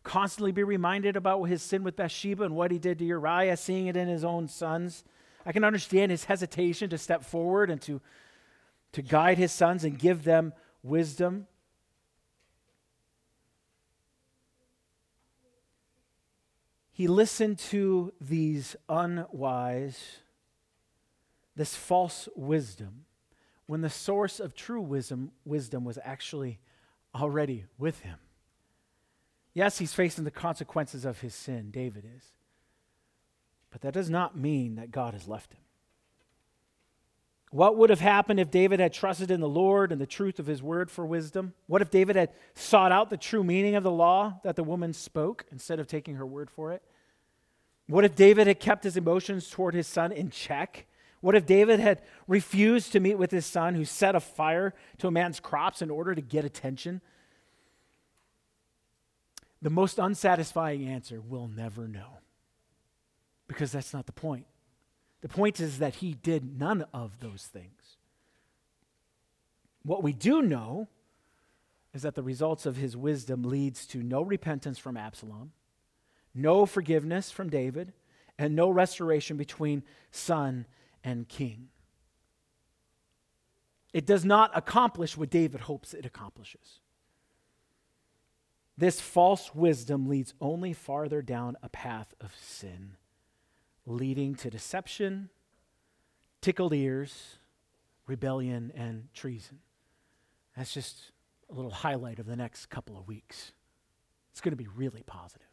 constantly 0.08 0.54
be 0.54 0.64
reminded 0.64 1.18
about 1.18 1.44
his 1.44 1.62
sin 1.62 1.84
with 1.84 1.98
Bathsheba 1.98 2.44
and 2.44 2.56
what 2.56 2.72
he 2.72 2.80
did 2.80 2.98
to 3.00 3.06
Uriah, 3.06 3.58
seeing 3.58 3.88
it 3.88 3.98
in 3.98 4.08
his 4.08 4.24
own 4.24 4.48
sons. 4.48 5.04
I 5.46 5.52
can 5.52 5.66
understand 5.66 6.12
his 6.12 6.24
hesitation 6.24 6.90
to 6.92 6.98
step 6.98 7.26
forward 7.26 7.70
and 7.70 7.82
to, 7.82 8.00
to 8.94 9.02
guide 9.02 9.38
his 9.38 9.52
sons 9.52 9.84
and 9.84 10.00
give 10.00 10.24
them 10.24 10.54
wisdom. 10.82 11.48
He 16.94 17.08
listened 17.08 17.60
to 17.60 18.14
these 18.22 18.78
unwise, 18.88 20.20
this 21.56 21.76
false 21.76 22.30
wisdom, 22.34 23.06
when 23.66 23.82
the 23.82 23.90
source 23.90 24.40
of 24.40 24.56
true 24.56 24.82
wisdom, 24.82 25.32
wisdom 25.44 25.84
was 25.84 26.00
actually 26.02 26.60
already 27.14 27.66
with 27.78 28.00
him. 28.00 28.18
Yes, 29.58 29.80
he's 29.80 29.92
facing 29.92 30.24
the 30.24 30.30
consequences 30.30 31.04
of 31.04 31.22
his 31.22 31.34
sin, 31.34 31.72
David 31.72 32.06
is. 32.16 32.24
But 33.72 33.82
that 33.82 33.96
does 33.96 34.08
not 34.08 34.38
mean 34.38 34.76
that 34.76 34.92
God 34.92 35.16
has 35.16 35.28
left 35.28 35.52
him. 35.52 35.62
What 37.50 37.76
would 37.76 37.90
have 37.90 38.00
happened 38.00 38.40
if 38.40 38.52
David 38.52 38.80
had 38.80 38.94
trusted 38.94 39.32
in 39.32 39.40
the 39.40 39.50
Lord 39.50 39.92
and 39.92 40.00
the 40.00 40.06
truth 40.06 40.38
of 40.38 40.46
his 40.46 40.62
word 40.62 40.92
for 40.92 41.08
wisdom? 41.08 41.56
What 41.66 41.82
if 41.82 41.90
David 41.90 42.16
had 42.16 42.30
sought 42.54 42.92
out 42.92 43.10
the 43.10 43.18
true 43.18 43.44
meaning 43.44 43.74
of 43.74 43.82
the 43.82 43.90
law 43.90 44.40
that 44.44 44.56
the 44.56 44.64
woman 44.64 44.94
spoke 44.94 45.44
instead 45.52 45.80
of 45.80 45.88
taking 45.88 46.18
her 46.18 46.26
word 46.26 46.52
for 46.52 46.72
it? 46.72 46.84
What 47.88 48.06
if 48.06 48.16
David 48.16 48.46
had 48.46 48.60
kept 48.60 48.84
his 48.84 48.96
emotions 48.96 49.50
toward 49.50 49.74
his 49.74 49.88
son 49.88 50.12
in 50.12 50.30
check? 50.30 50.86
What 51.20 51.34
if 51.34 51.48
David 51.48 51.80
had 51.80 52.04
refused 52.28 52.92
to 52.92 53.00
meet 53.00 53.18
with 53.18 53.32
his 53.32 53.48
son 53.48 53.74
who 53.74 53.86
set 53.86 54.14
a 54.14 54.20
fire 54.20 54.76
to 55.00 55.08
a 55.08 55.12
man's 55.12 55.40
crops 55.40 55.82
in 55.82 55.90
order 55.90 56.14
to 56.14 56.22
get 56.22 56.46
attention? 56.46 57.02
The 59.62 59.70
most 59.70 59.98
unsatisfying 59.98 60.88
answer 60.88 61.20
we'll 61.20 61.48
never 61.48 61.88
know 61.88 62.20
because 63.48 63.72
that's 63.72 63.94
not 63.94 64.06
the 64.06 64.12
point. 64.12 64.46
The 65.22 65.30
point 65.30 65.60
is 65.60 65.80
that 65.80 65.96
he 65.96 66.14
did 66.14 66.60
none 66.60 66.86
of 66.94 67.20
those 67.20 67.50
things. 67.52 67.98
What 69.84 70.04
we 70.04 70.14
do 70.14 70.42
know 70.42 70.90
is 71.94 72.04
that 72.04 72.16
the 72.16 72.24
results 72.24 72.66
of 72.66 72.76
his 72.76 72.96
wisdom 72.96 73.44
leads 73.44 73.88
to 73.88 74.04
no 74.04 74.22
repentance 74.22 74.78
from 74.78 74.98
Absalom, 74.98 75.54
no 76.36 76.66
forgiveness 76.66 77.32
from 77.32 77.50
David, 77.50 77.94
and 78.38 78.56
no 78.56 78.70
restoration 78.70 79.38
between 79.38 79.84
son 80.12 80.68
and 81.04 81.28
king. 81.28 81.70
It 83.94 84.06
does 84.06 84.24
not 84.24 84.52
accomplish 84.54 85.18
what 85.18 85.32
David 85.32 85.62
hopes 85.62 85.94
it 85.94 86.06
accomplishes. 86.06 86.82
This 88.78 89.02
false 89.02 89.56
wisdom 89.56 90.08
leads 90.08 90.34
only 90.40 90.74
farther 90.74 91.22
down 91.22 91.58
a 91.64 91.70
path 91.70 92.14
of 92.22 92.36
sin 92.40 92.98
leading 93.88 94.36
to 94.36 94.50
deception, 94.50 95.30
tickled 96.42 96.74
ears, 96.74 97.38
rebellion, 98.06 98.72
and 98.76 99.08
treason. 99.14 99.60
That's 100.56 100.74
just 100.74 101.12
a 101.50 101.54
little 101.54 101.72
highlight 101.72 102.20
of 102.20 102.26
the 102.26 102.36
next 102.36 102.66
couple 102.68 102.98
of 102.98 103.08
weeks. 103.08 103.54
It's 104.32 104.42
going 104.42 104.52
to 104.52 104.58
be 104.58 104.68
really 104.76 105.04
positive. 105.04 105.48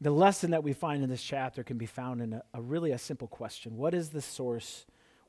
The 0.00 0.10
lesson 0.10 0.50
that 0.50 0.62
we 0.62 0.74
find 0.74 1.02
in 1.02 1.08
this 1.08 1.22
chapter 1.22 1.64
can 1.64 1.78
be 1.78 1.86
found 1.86 2.20
in 2.20 2.34
a, 2.34 2.42
a, 2.52 2.60
really 2.60 2.92
a 2.92 2.98
simple 2.98 3.28
question. 3.28 3.76
What 3.76 3.94
is 3.94 4.10
the 4.10 4.20
source? 4.20 4.84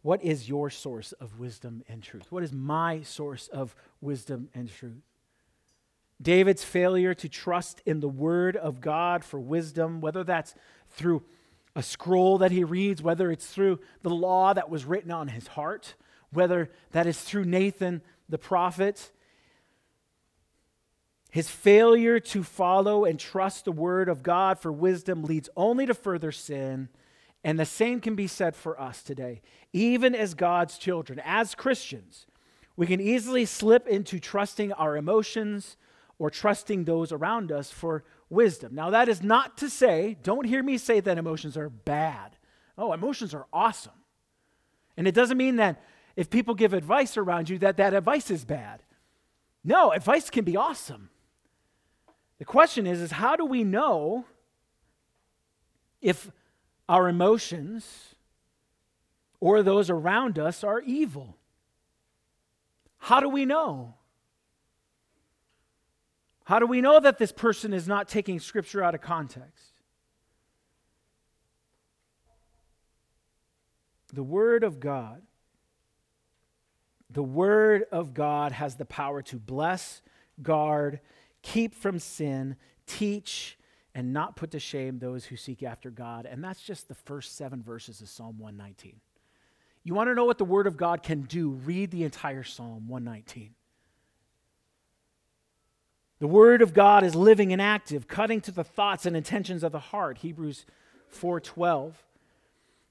What 0.07 0.23
is 0.23 0.47
your 0.47 0.69
source 0.69 1.11
of 1.11 1.37
wisdom 1.37 1.83
and 1.89 2.01
truth? 2.01 2.31
What 2.31 2.41
is 2.41 2.53
my 2.53 3.01
source 3.01 3.49
of 3.49 3.75
wisdom 3.99 4.47
and 4.53 4.71
truth? 4.71 5.03
David's 6.21 6.63
failure 6.63 7.13
to 7.15 7.27
trust 7.27 7.81
in 7.85 7.99
the 7.99 8.07
word 8.07 8.55
of 8.55 8.79
God 8.79 9.25
for 9.25 9.37
wisdom, 9.37 9.99
whether 9.99 10.23
that's 10.23 10.55
through 10.91 11.23
a 11.75 11.83
scroll 11.83 12.37
that 12.37 12.51
he 12.51 12.63
reads, 12.63 13.01
whether 13.01 13.29
it's 13.29 13.47
through 13.47 13.81
the 14.01 14.09
law 14.09 14.53
that 14.53 14.69
was 14.69 14.85
written 14.85 15.11
on 15.11 15.27
his 15.27 15.47
heart, 15.47 15.95
whether 16.31 16.71
that 16.91 17.05
is 17.05 17.19
through 17.19 17.43
Nathan 17.43 18.01
the 18.29 18.37
prophet. 18.37 19.11
His 21.31 21.49
failure 21.49 22.21
to 22.21 22.43
follow 22.43 23.03
and 23.03 23.19
trust 23.19 23.65
the 23.65 23.73
word 23.73 24.07
of 24.07 24.23
God 24.23 24.57
for 24.57 24.71
wisdom 24.71 25.25
leads 25.25 25.49
only 25.57 25.85
to 25.85 25.93
further 25.93 26.31
sin. 26.31 26.87
And 27.47 27.57
the 27.57 27.65
same 27.65 28.01
can 28.01 28.13
be 28.13 28.27
said 28.27 28.57
for 28.57 28.77
us 28.77 29.01
today. 29.01 29.41
Even 29.71 30.13
as 30.13 30.33
God's 30.33 30.77
children, 30.77 31.21
as 31.23 31.55
Christians, 31.55 32.27
we 32.75 32.85
can 32.85 32.99
easily 32.99 33.45
slip 33.45 33.87
into 33.87 34.19
trusting 34.19 34.73
our 34.73 34.97
emotions, 34.97 35.77
or 36.19 36.29
trusting 36.29 36.83
those 36.83 37.13
around 37.13 37.53
us 37.53 37.71
for 37.71 38.03
wisdom. 38.29 38.75
Now, 38.75 38.89
that 38.89 39.07
is 39.07 39.23
not 39.23 39.57
to 39.59 39.69
say, 39.69 40.17
don't 40.23 40.45
hear 40.45 40.61
me 40.61 40.77
say 40.77 40.99
that 40.99 41.17
emotions 41.17 41.55
are 41.55 41.69
bad. 41.69 42.35
Oh, 42.77 42.91
emotions 42.91 43.33
are 43.33 43.45
awesome. 43.53 44.03
And 44.97 45.07
it 45.07 45.15
doesn't 45.15 45.37
mean 45.37 45.55
that 45.55 45.81
if 46.17 46.29
people 46.29 46.53
give 46.53 46.73
advice 46.73 47.15
around 47.15 47.49
you 47.49 47.59
that 47.59 47.77
that 47.77 47.93
advice 47.93 48.29
is 48.29 48.43
bad. 48.43 48.83
No, 49.63 49.93
advice 49.93 50.29
can 50.29 50.43
be 50.43 50.57
awesome. 50.57 51.11
The 52.39 52.45
question 52.45 52.85
is 52.85 52.99
is 52.99 53.11
how 53.11 53.37
do 53.37 53.45
we 53.45 53.63
know 53.63 54.25
if 56.01 56.29
our 56.87 57.09
emotions 57.09 58.15
or 59.39 59.61
those 59.61 59.89
around 59.89 60.39
us 60.39 60.63
are 60.63 60.81
evil? 60.81 61.37
How 62.97 63.19
do 63.19 63.29
we 63.29 63.45
know? 63.45 63.95
How 66.45 66.59
do 66.59 66.65
we 66.65 66.79
know 66.79 66.99
that 66.99 67.17
this 67.17 67.31
person 67.31 67.73
is 67.73 67.87
not 67.87 68.07
taking 68.07 68.39
scripture 68.39 68.81
out 68.81 68.95
of 68.95 69.01
context? 69.01 69.73
The 74.13 74.23
Word 74.23 74.63
of 74.63 74.79
God, 74.79 75.21
the 77.09 77.23
Word 77.23 77.83
of 77.91 78.13
God 78.13 78.53
has 78.53 78.75
the 78.75 78.85
power 78.85 79.21
to 79.23 79.35
bless, 79.35 80.01
guard, 80.41 81.01
keep 81.41 81.75
from 81.75 81.99
sin, 81.99 82.55
teach, 82.85 83.56
and 83.97 84.13
not 84.13 84.35
put 84.35 84.51
to 84.51 84.59
shame 84.59 84.99
those 84.99 85.25
who 85.25 85.35
seek 85.35 85.63
after 85.63 85.89
God. 85.89 86.27
And 86.27 86.43
that's 86.43 86.61
just 86.61 86.87
the 86.87 86.93
first 86.93 87.35
seven 87.35 87.63
verses 87.63 87.99
of 87.99 88.07
Psalm 88.07 88.37
119. 88.37 89.01
You 89.83 89.95
want 89.95 90.11
to 90.11 90.13
know 90.13 90.23
what 90.23 90.37
the 90.37 90.45
Word 90.45 90.67
of 90.67 90.77
God 90.77 91.01
can 91.01 91.23
do? 91.23 91.49
Read 91.49 91.89
the 91.89 92.03
entire 92.03 92.43
Psalm 92.43 92.87
119. 92.87 93.55
The 96.19 96.27
word 96.27 96.61
of 96.61 96.73
God 96.73 97.03
is 97.03 97.15
living 97.15 97.51
and 97.53 97.61
active, 97.61 98.07
cutting 98.07 98.41
to 98.41 98.51
the 98.51 98.63
thoughts 98.63 99.05
and 99.05 99.15
intentions 99.15 99.63
of 99.63 99.71
the 99.71 99.79
heart. 99.79 100.19
Hebrews 100.19 100.65
4:12. 101.09 102.03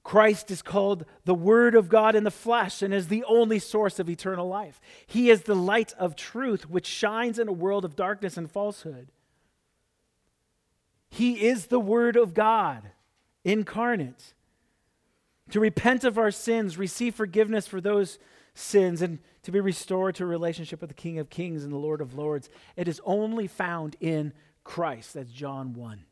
Christ 0.05 0.51
is 0.53 0.63
called 0.63 1.05
the 1.25 1.35
word 1.35 1.75
of 1.75 1.89
God 1.89 2.15
in 2.15 2.23
the 2.23 2.31
flesh 2.31 2.83
and 2.83 2.95
is 2.95 3.09
the 3.09 3.25
only 3.25 3.59
source 3.59 3.99
of 3.99 4.09
eternal 4.09 4.49
life. 4.49 4.81
He 5.07 5.31
is 5.31 5.43
the 5.43 5.57
light 5.57 5.93
of 5.95 6.15
truth 6.15 6.71
which 6.71 6.87
shines 6.87 7.41
in 7.41 7.49
a 7.49 7.53
world 7.53 7.85
of 7.85 7.97
darkness 7.97 8.37
and 8.37 8.49
falsehood. 8.49 9.09
He 11.11 11.47
is 11.47 11.67
the 11.67 11.81
word 11.81 12.17
of 12.17 12.35
God 12.35 12.91
incarnate. 13.45 14.35
To 15.51 15.61
repent 15.61 16.05
of 16.05 16.19
our 16.19 16.31
sins, 16.31 16.77
receive 16.77 17.15
forgiveness 17.15 17.67
for 17.67 17.81
those 17.81 18.19
sins, 18.55 19.01
and 19.01 19.21
to 19.43 19.53
be 19.53 19.61
restored 19.61 20.17
to 20.17 20.25
a 20.25 20.27
relationship 20.27 20.81
with 20.81 20.91
the 20.91 20.95
King 20.95 21.19
of 21.19 21.31
Kings 21.31 21.63
and 21.63 21.73
the 21.73 21.77
Lord 21.77 22.01
of 22.01 22.15
Lords. 22.15 22.49
It 22.75 22.89
is 22.89 23.01
only 23.05 23.47
found 23.47 23.97
in 24.01 24.33
Christ. 24.65 25.15
That's 25.15 25.31
John 25.31 25.75
1. 25.75 26.05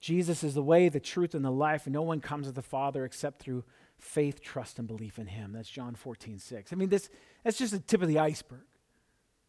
Jesus 0.00 0.42
is 0.44 0.54
the 0.54 0.62
way, 0.62 0.88
the 0.88 1.00
truth, 1.00 1.34
and 1.34 1.44
the 1.44 1.50
life, 1.50 1.86
no 1.86 2.02
one 2.02 2.20
comes 2.20 2.46
to 2.46 2.52
the 2.52 2.62
Father 2.62 3.04
except 3.04 3.42
through 3.42 3.64
faith, 3.98 4.40
trust, 4.40 4.78
and 4.78 4.88
belief 4.88 5.18
in 5.18 5.26
Him. 5.26 5.52
That's 5.52 5.68
John 5.68 5.94
14, 5.94 6.38
6. 6.38 6.72
I 6.72 6.76
mean, 6.76 6.88
this, 6.88 7.10
that's 7.44 7.58
just 7.58 7.72
the 7.72 7.80
tip 7.80 8.00
of 8.00 8.08
the 8.08 8.18
iceberg. 8.18 8.62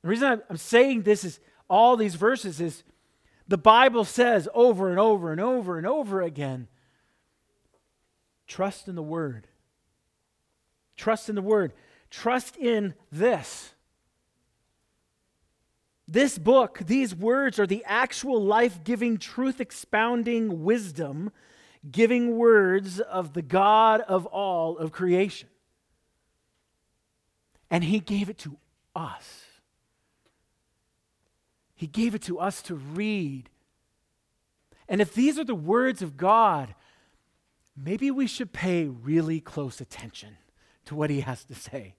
The 0.01 0.09
reason 0.09 0.27
I'm, 0.27 0.41
I'm 0.49 0.57
saying 0.57 1.03
this 1.03 1.23
is 1.23 1.39
all 1.71 1.97
these 1.97 2.15
verses 2.15 2.61
is 2.61 2.83
the 3.47 3.57
Bible 3.57 4.05
says 4.05 4.47
over 4.53 4.89
and 4.89 4.99
over 4.99 5.31
and 5.31 5.41
over 5.41 5.77
and 5.77 5.87
over 5.87 6.21
again 6.21 6.67
trust 8.47 8.87
in 8.87 8.95
the 8.95 9.01
Word. 9.01 9.47
Trust 11.01 11.29
in 11.29 11.35
the 11.35 11.41
word. 11.41 11.73
Trust 12.11 12.57
in 12.57 12.93
this. 13.11 13.73
This 16.07 16.37
book, 16.37 16.81
these 16.85 17.15
words 17.15 17.57
are 17.57 17.65
the 17.65 17.83
actual 17.87 18.39
life 18.39 18.83
giving, 18.83 19.17
truth 19.17 19.59
expounding 19.59 20.63
wisdom 20.63 21.31
giving 21.89 22.37
words 22.37 22.99
of 22.99 23.33
the 23.33 23.41
God 23.41 24.01
of 24.01 24.27
all 24.27 24.77
of 24.77 24.91
creation. 24.91 25.49
And 27.71 27.83
He 27.83 27.99
gave 27.99 28.29
it 28.29 28.37
to 28.39 28.57
us. 28.95 29.40
He 31.81 31.87
gave 31.87 32.13
it 32.13 32.21
to 32.23 32.37
us 32.37 32.61
to 32.61 32.75
read. 32.75 33.49
And 34.87 35.01
if 35.01 35.15
these 35.15 35.39
are 35.39 35.43
the 35.43 35.55
words 35.55 36.03
of 36.03 36.15
God, 36.15 36.75
maybe 37.75 38.11
we 38.11 38.27
should 38.27 38.53
pay 38.53 38.85
really 38.85 39.39
close 39.39 39.81
attention 39.81 40.37
to 40.85 40.93
what 40.93 41.09
he 41.09 41.21
has 41.21 41.43
to 41.45 41.55
say. 41.55 41.95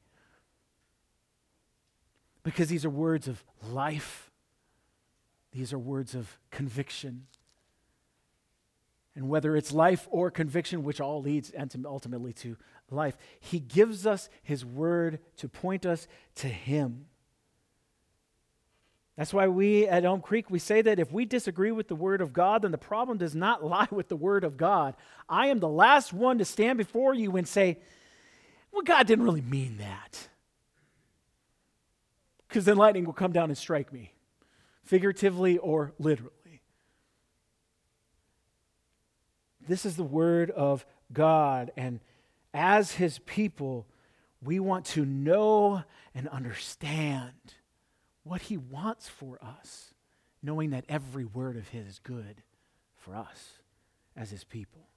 Because 2.45 2.69
these 2.69 2.85
are 2.85 2.91
words 2.91 3.27
of 3.27 3.43
life, 3.73 4.31
these 5.51 5.73
are 5.73 5.81
words 5.81 6.15
of 6.15 6.39
conviction. 6.53 7.27
And 9.17 9.29
whether 9.29 9.57
it's 9.57 9.73
life 9.73 10.07
or 10.13 10.31
conviction, 10.31 10.85
which 10.85 11.01
all 11.01 11.21
leads 11.21 11.51
ultimately 11.85 12.33
to 12.35 12.57
life, 12.89 13.17
he 13.41 13.59
gives 13.59 14.07
us 14.07 14.29
his 14.45 14.65
word 14.65 15.19
to 15.39 15.49
point 15.49 15.85
us 15.85 16.07
to 16.37 16.47
him. 16.47 17.07
That's 19.17 19.35
why 19.35 19.47
we 19.47 19.87
at 19.87 20.05
Elm 20.05 20.23
Creek 20.23 20.51
we 20.51 20.59
say 20.59 20.81
that 20.83 20.99
if 20.99 21.13
we 21.13 21.27
disagree 21.27 21.71
with 21.71 21.89
the 21.89 21.95
word 21.95 22.23
of 22.23 22.33
God, 22.33 22.63
then 22.63 22.71
the 22.71 22.79
problem 22.79 23.19
does 23.19 23.35
not 23.35 23.65
lie 23.65 23.89
with 23.91 24.09
the 24.09 24.17
word 24.17 24.45
of 24.45 24.57
God. 24.57 24.95
I 25.29 25.49
am 25.49 25.59
the 25.59 25.69
last 25.69 26.13
one 26.13 26.39
to 26.39 26.45
stand 26.45 26.79
before 26.79 27.15
you 27.15 27.37
and 27.37 27.47
say, 27.47 27.79
"Well, 28.71 28.83
God 28.83 29.07
didn't 29.07 29.25
really 29.25 29.43
mean 29.43 29.79
that." 29.79 30.29
Because 32.49 32.65
then 32.65 32.77
lightning 32.77 33.05
will 33.05 33.13
come 33.13 33.33
down 33.33 33.49
and 33.49 33.57
strike 33.57 33.93
me, 33.93 34.13
figuratively 34.85 35.59
or 35.59 35.93
literally. 35.99 36.31
This 39.67 39.87
is 39.87 39.97
the 39.97 40.03
word 40.03 40.51
of 40.51 40.85
God, 41.13 41.71
and 41.77 42.01
as 42.53 42.93
his 42.93 43.19
people, 43.21 43.87
we 44.43 44.59
want 44.59 44.85
to 44.87 45.05
know 45.07 45.85
and 46.15 46.29
understand 46.29 47.33
what 48.25 48.43
he 48.43 48.57
wants 48.57 49.09
for 49.09 49.39
us, 49.43 49.95
knowing 50.43 50.71
that 50.71 50.85
every 50.89 51.25
word 51.25 51.57
of 51.57 51.69
his 51.69 51.87
is 51.87 51.99
good 51.99 52.43
for 52.97 53.15
us 53.15 53.59
as 54.17 54.31
his 54.31 54.45
people. 54.45 54.89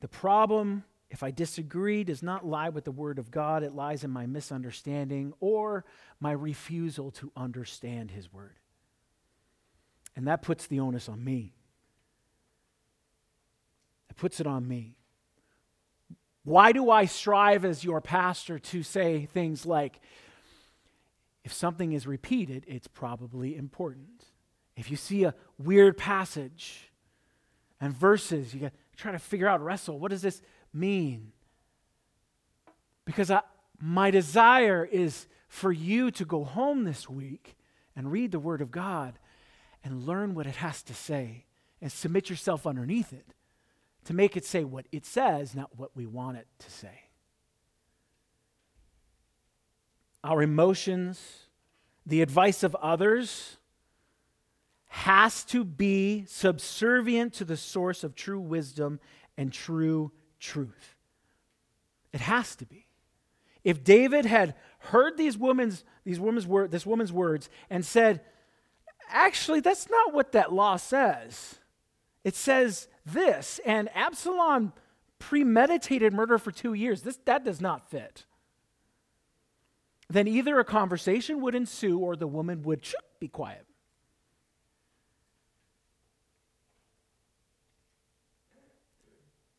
The 0.00 0.08
problem, 0.08 0.84
if 1.10 1.22
I 1.22 1.30
disagree, 1.30 2.02
does 2.02 2.22
not 2.22 2.44
lie 2.44 2.70
with 2.70 2.84
the 2.84 2.90
word 2.90 3.20
of 3.20 3.30
God, 3.30 3.62
it 3.62 3.72
lies 3.72 4.02
in 4.02 4.10
my 4.10 4.26
misunderstanding 4.26 5.32
or 5.38 5.84
my 6.18 6.32
refusal 6.32 7.12
to 7.12 7.30
understand 7.36 8.10
his 8.10 8.32
word. 8.32 8.58
And 10.16 10.26
that 10.26 10.42
puts 10.42 10.66
the 10.66 10.80
onus 10.80 11.08
on 11.08 11.22
me. 11.22 11.54
It 14.10 14.16
puts 14.16 14.40
it 14.40 14.46
on 14.46 14.66
me. 14.66 14.96
Why 16.44 16.72
do 16.72 16.90
I 16.90 17.04
strive 17.04 17.64
as 17.64 17.84
your 17.84 18.00
pastor 18.00 18.58
to 18.58 18.82
say 18.82 19.26
things 19.26 19.64
like, 19.64 20.00
if 21.44 21.52
something 21.52 21.92
is 21.92 22.06
repeated, 22.06 22.64
it's 22.66 22.88
probably 22.88 23.56
important? 23.56 24.26
If 24.76 24.90
you 24.90 24.96
see 24.96 25.24
a 25.24 25.34
weird 25.58 25.96
passage 25.96 26.90
and 27.80 27.94
verses, 27.94 28.54
you 28.54 28.70
try 28.96 29.12
to 29.12 29.18
figure 29.18 29.48
out, 29.48 29.60
wrestle, 29.60 29.98
what 29.98 30.10
does 30.10 30.22
this 30.22 30.42
mean? 30.72 31.32
Because 33.04 33.30
I, 33.30 33.42
my 33.80 34.10
desire 34.10 34.84
is 34.84 35.26
for 35.48 35.72
you 35.72 36.10
to 36.12 36.24
go 36.24 36.44
home 36.44 36.84
this 36.84 37.08
week 37.08 37.56
and 37.94 38.10
read 38.10 38.32
the 38.32 38.38
Word 38.38 38.60
of 38.60 38.70
God 38.70 39.18
and 39.84 40.06
learn 40.06 40.34
what 40.34 40.46
it 40.46 40.56
has 40.56 40.82
to 40.84 40.94
say 40.94 41.44
and 41.80 41.90
submit 41.90 42.30
yourself 42.30 42.66
underneath 42.66 43.12
it 43.12 43.34
to 44.04 44.14
make 44.14 44.36
it 44.36 44.44
say 44.44 44.64
what 44.64 44.86
it 44.92 45.06
says, 45.06 45.54
not 45.54 45.70
what 45.76 45.90
we 45.94 46.06
want 46.06 46.38
it 46.38 46.46
to 46.58 46.70
say. 46.70 47.08
Our 50.24 50.42
emotions, 50.42 51.46
the 52.06 52.22
advice 52.22 52.62
of 52.62 52.74
others, 52.76 53.56
has 54.88 55.44
to 55.44 55.64
be 55.64 56.24
subservient 56.26 57.32
to 57.34 57.44
the 57.44 57.56
source 57.56 58.04
of 58.04 58.14
true 58.14 58.40
wisdom 58.40 59.00
and 59.36 59.52
true 59.52 60.12
truth. 60.38 60.96
It 62.12 62.20
has 62.20 62.54
to 62.56 62.66
be. 62.66 62.86
If 63.64 63.84
David 63.84 64.26
had 64.26 64.54
heard 64.78 65.16
these 65.16 65.38
women's, 65.38 65.84
these 66.04 66.20
women's 66.20 66.46
word, 66.46 66.70
this 66.70 66.84
woman's 66.84 67.12
words 67.12 67.48
and 67.70 67.84
said, 67.84 68.20
actually, 69.08 69.60
that's 69.60 69.88
not 69.88 70.12
what 70.12 70.32
that 70.32 70.52
law 70.52 70.76
says. 70.76 71.58
It 72.24 72.36
says 72.36 72.88
this, 73.04 73.60
and 73.66 73.88
Absalom 73.94 74.72
premeditated 75.18 76.12
murder 76.12 76.38
for 76.38 76.50
two 76.50 76.74
years. 76.74 77.02
This, 77.02 77.18
that 77.24 77.44
does 77.44 77.60
not 77.60 77.90
fit. 77.90 78.24
Then 80.08 80.28
either 80.28 80.58
a 80.58 80.64
conversation 80.64 81.40
would 81.40 81.54
ensue 81.54 81.98
or 81.98 82.16
the 82.16 82.26
woman 82.26 82.62
would 82.62 82.86
be 83.18 83.28
quiet. 83.28 83.66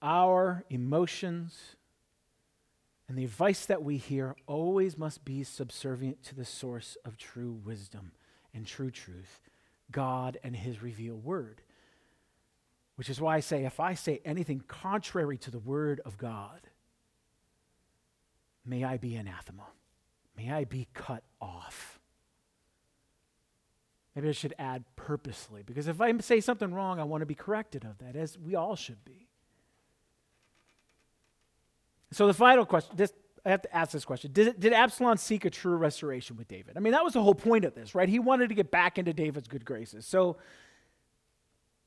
Our 0.02 0.63
emotions 0.69 1.78
and 3.08 3.17
the 3.17 3.23
advice 3.23 3.65
that 3.65 3.84
we 3.84 3.97
hear 3.97 4.36
always 4.47 4.97
must 4.97 5.23
be 5.23 5.43
subservient 5.43 6.23
to 6.23 6.36
the 6.36 6.45
source 6.45 6.97
of 7.06 7.17
true 7.17 7.54
wisdom 7.63 8.12
and 8.54 8.67
true 8.67 8.91
truth, 8.91 9.39
God 9.91 10.38
and 10.43 10.56
His 10.56 10.82
revealed 10.84 11.23
word. 11.23 11.62
Which 12.95 13.10
is 13.10 13.19
why 13.19 13.38
I 13.38 13.39
say, 13.39 13.65
if 13.65 13.79
I 13.79 13.95
say 13.95 14.21
anything 14.23 14.63
contrary 14.67 15.38
to 15.39 15.51
the 15.51 15.60
word 15.60 15.99
of 16.06 16.17
God, 16.17 16.62
may 18.65 18.84
I 18.84 18.97
be 18.97 19.15
anathema. 19.15 19.65
May 20.38 20.51
I 20.51 20.63
be 20.63 20.88
cut 20.93 21.23
off. 21.41 21.99
Maybe 24.15 24.29
I 24.29 24.32
should 24.32 24.53
add 24.60 24.84
purposely, 24.95 25.63
because 25.63 25.88
if 25.88 25.99
I 25.99 26.15
say 26.19 26.39
something 26.39 26.71
wrong, 26.71 26.99
I 26.99 27.03
want 27.03 27.21
to 27.21 27.25
be 27.25 27.34
corrected 27.34 27.84
of 27.84 27.97
that, 27.97 28.15
as 28.15 28.38
we 28.38 28.53
all 28.53 28.75
should 28.75 29.03
be. 29.03 29.27
So 32.12 32.27
the 32.27 32.34
final 32.34 32.63
question, 32.63 32.95
this, 32.95 33.12
I 33.43 33.49
have 33.49 33.63
to 33.63 33.75
ask 33.75 33.91
this 33.91 34.06
question. 34.06 34.32
Did, 34.32 34.60
did 34.60 34.71
Absalom 34.71 35.17
seek 35.17 35.45
a 35.45 35.49
true 35.49 35.75
restoration 35.75 36.38
with 36.38 36.47
David? 36.47 36.77
I 36.77 36.79
mean, 36.79 36.93
that 36.93 37.03
was 37.03 37.13
the 37.13 37.23
whole 37.23 37.34
point 37.34 37.65
of 37.65 37.73
this, 37.73 37.95
right? 37.95 38.08
He 38.08 38.19
wanted 38.19 38.49
to 38.49 38.56
get 38.56 38.69
back 38.69 38.99
into 38.99 39.13
David's 39.13 39.47
good 39.47 39.65
graces. 39.65 40.06
So 40.06 40.38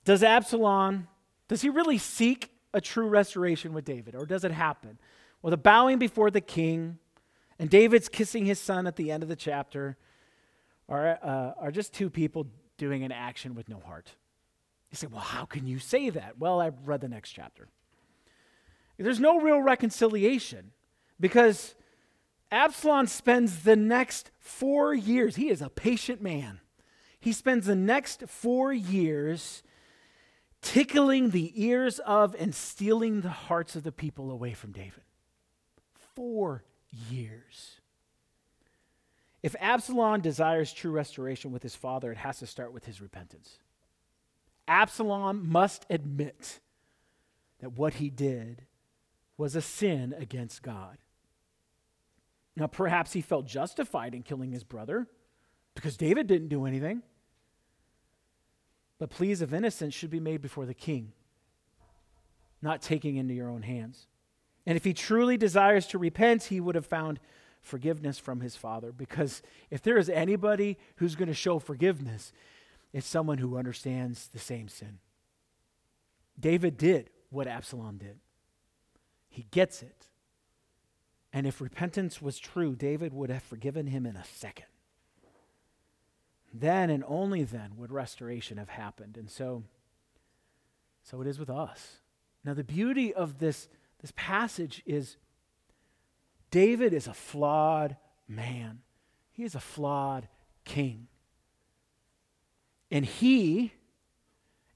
does 0.06 0.22
Absalom, 0.22 1.08
does 1.48 1.62
he 1.62 1.68
really 1.68 1.98
seek 1.98 2.52
a 2.72 2.80
true 2.80 3.08
restoration 3.08 3.74
with 3.74 3.84
David, 3.84 4.14
or 4.14 4.24
does 4.24 4.44
it 4.44 4.52
happen? 4.52 4.98
Well, 5.42 5.50
the 5.50 5.56
bowing 5.56 5.98
before 5.98 6.30
the 6.30 6.40
king 6.40 6.98
and 7.58 7.68
David's 7.68 8.08
kissing 8.08 8.46
his 8.46 8.60
son 8.60 8.86
at 8.86 8.94
the 8.94 9.10
end 9.10 9.24
of 9.24 9.28
the 9.28 9.36
chapter 9.36 9.96
are, 10.88 11.18
uh, 11.20 11.52
are 11.58 11.72
just 11.72 11.92
two 11.92 12.08
people 12.08 12.46
doing 12.78 13.02
an 13.02 13.10
action 13.10 13.56
with 13.56 13.68
no 13.68 13.80
heart. 13.80 14.12
You 14.92 14.96
say, 14.96 15.08
well, 15.08 15.20
how 15.20 15.44
can 15.44 15.66
you 15.66 15.80
say 15.80 16.10
that? 16.10 16.38
Well, 16.38 16.60
I 16.60 16.70
read 16.84 17.00
the 17.00 17.08
next 17.08 17.32
chapter. 17.32 17.66
There's 18.98 19.20
no 19.20 19.40
real 19.40 19.60
reconciliation 19.60 20.70
because 21.18 21.74
Absalom 22.52 23.08
spends 23.08 23.64
the 23.64 23.76
next 23.76 24.30
four 24.38 24.94
years, 24.94 25.34
he 25.34 25.50
is 25.50 25.60
a 25.60 25.68
patient 25.68 26.22
man. 26.22 26.60
He 27.18 27.32
spends 27.32 27.66
the 27.66 27.74
next 27.74 28.28
four 28.28 28.72
years 28.72 29.64
tickling 30.66 31.30
the 31.30 31.52
ears 31.54 32.00
of 32.00 32.34
and 32.38 32.54
stealing 32.54 33.20
the 33.20 33.30
hearts 33.30 33.76
of 33.76 33.84
the 33.84 33.92
people 33.92 34.30
away 34.30 34.52
from 34.52 34.72
David. 34.72 35.02
Four 36.14 36.64
years. 37.08 37.80
If 39.42 39.54
Absalom 39.60 40.22
desires 40.22 40.72
true 40.72 40.90
restoration 40.90 41.52
with 41.52 41.62
his 41.62 41.76
father, 41.76 42.10
it 42.10 42.18
has 42.18 42.40
to 42.40 42.46
start 42.46 42.72
with 42.72 42.84
his 42.84 43.00
repentance. 43.00 43.58
Absalom 44.66 45.48
must 45.48 45.86
admit 45.88 46.58
that 47.60 47.78
what 47.78 47.94
he 47.94 48.10
did 48.10 48.62
was 49.38 49.54
a 49.54 49.62
sin 49.62 50.14
against 50.18 50.62
God. 50.62 50.98
Now, 52.56 52.66
perhaps 52.66 53.12
he 53.12 53.20
felt 53.20 53.46
justified 53.46 54.14
in 54.14 54.22
killing 54.22 54.50
his 54.50 54.64
brother 54.64 55.06
because 55.74 55.96
David 55.96 56.26
didn't 56.26 56.48
do 56.48 56.64
anything. 56.64 57.02
But 58.98 59.10
pleas 59.10 59.42
of 59.42 59.52
innocence 59.52 59.94
should 59.94 60.10
be 60.10 60.20
made 60.20 60.40
before 60.40 60.66
the 60.66 60.74
king, 60.74 61.12
not 62.62 62.82
taking 62.82 63.16
into 63.16 63.34
your 63.34 63.48
own 63.48 63.62
hands. 63.62 64.06
And 64.64 64.76
if 64.76 64.84
he 64.84 64.94
truly 64.94 65.36
desires 65.36 65.86
to 65.88 65.98
repent, 65.98 66.44
he 66.44 66.60
would 66.60 66.74
have 66.74 66.86
found 66.86 67.20
forgiveness 67.60 68.18
from 68.18 68.40
his 68.40 68.56
father. 68.56 68.92
Because 68.92 69.42
if 69.70 69.82
there 69.82 69.98
is 69.98 70.08
anybody 70.08 70.78
who's 70.96 71.14
going 71.14 71.28
to 71.28 71.34
show 71.34 71.58
forgiveness, 71.58 72.32
it's 72.92 73.06
someone 73.06 73.38
who 73.38 73.58
understands 73.58 74.28
the 74.28 74.38
same 74.38 74.68
sin. 74.68 74.98
David 76.38 76.76
did 76.76 77.10
what 77.30 77.46
Absalom 77.46 77.98
did, 77.98 78.18
he 79.28 79.46
gets 79.50 79.82
it. 79.82 80.06
And 81.32 81.46
if 81.46 81.60
repentance 81.60 82.22
was 82.22 82.38
true, 82.38 82.74
David 82.74 83.12
would 83.12 83.28
have 83.28 83.42
forgiven 83.42 83.88
him 83.88 84.06
in 84.06 84.16
a 84.16 84.24
second. 84.24 84.66
Then 86.52 86.90
and 86.90 87.04
only 87.06 87.42
then 87.42 87.76
would 87.76 87.92
restoration 87.92 88.58
have 88.58 88.68
happened. 88.68 89.16
And 89.16 89.30
so, 89.30 89.64
so 91.02 91.20
it 91.20 91.26
is 91.26 91.38
with 91.38 91.50
us. 91.50 91.98
Now, 92.44 92.54
the 92.54 92.64
beauty 92.64 93.12
of 93.12 93.38
this, 93.38 93.68
this 94.00 94.12
passage 94.16 94.82
is 94.86 95.16
David 96.50 96.92
is 96.92 97.06
a 97.06 97.14
flawed 97.14 97.96
man, 98.28 98.80
he 99.30 99.44
is 99.44 99.54
a 99.54 99.60
flawed 99.60 100.28
king. 100.64 101.08
And 102.90 103.04
he 103.04 103.72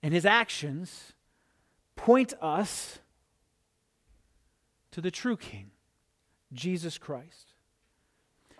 and 0.03 0.12
his 0.12 0.27
actions 0.27 1.12
point 1.95 2.35
us 2.41 2.99
to 4.91 5.01
the 5.01 5.11
true 5.11 5.37
king, 5.37 5.71
Jesus 6.53 6.99
Christ. 6.99 7.55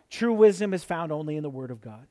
True 0.09 0.33
wisdom 0.33 0.73
is 0.73 0.85
found 0.85 1.11
only 1.11 1.37
in 1.37 1.43
the 1.43 1.51
Word 1.51 1.71
of 1.71 1.81
God 1.81 2.07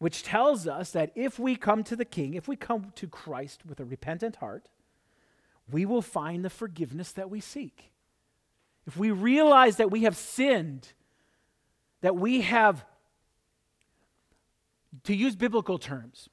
which 0.00 0.22
tells 0.22 0.66
us 0.66 0.90
that 0.92 1.12
if 1.14 1.38
we 1.38 1.54
come 1.54 1.84
to 1.84 1.94
the 1.94 2.06
King, 2.06 2.32
if 2.32 2.48
we 2.48 2.56
come 2.56 2.90
to 2.96 3.06
Christ 3.06 3.66
with 3.66 3.78
a 3.80 3.84
repentant 3.84 4.36
heart, 4.36 4.70
we 5.70 5.84
will 5.84 6.00
find 6.00 6.42
the 6.42 6.50
forgiveness 6.50 7.12
that 7.12 7.28
we 7.28 7.38
seek. 7.38 7.92
If 8.86 8.96
we 8.96 9.10
realize 9.10 9.76
that 9.76 9.90
we 9.90 10.04
have 10.04 10.16
sinned 10.16 10.88
that 12.00 12.16
we 12.16 12.40
have, 12.40 12.82
to 15.04 15.14
use 15.14 15.36
biblical 15.36 15.78
terms, 15.78 16.30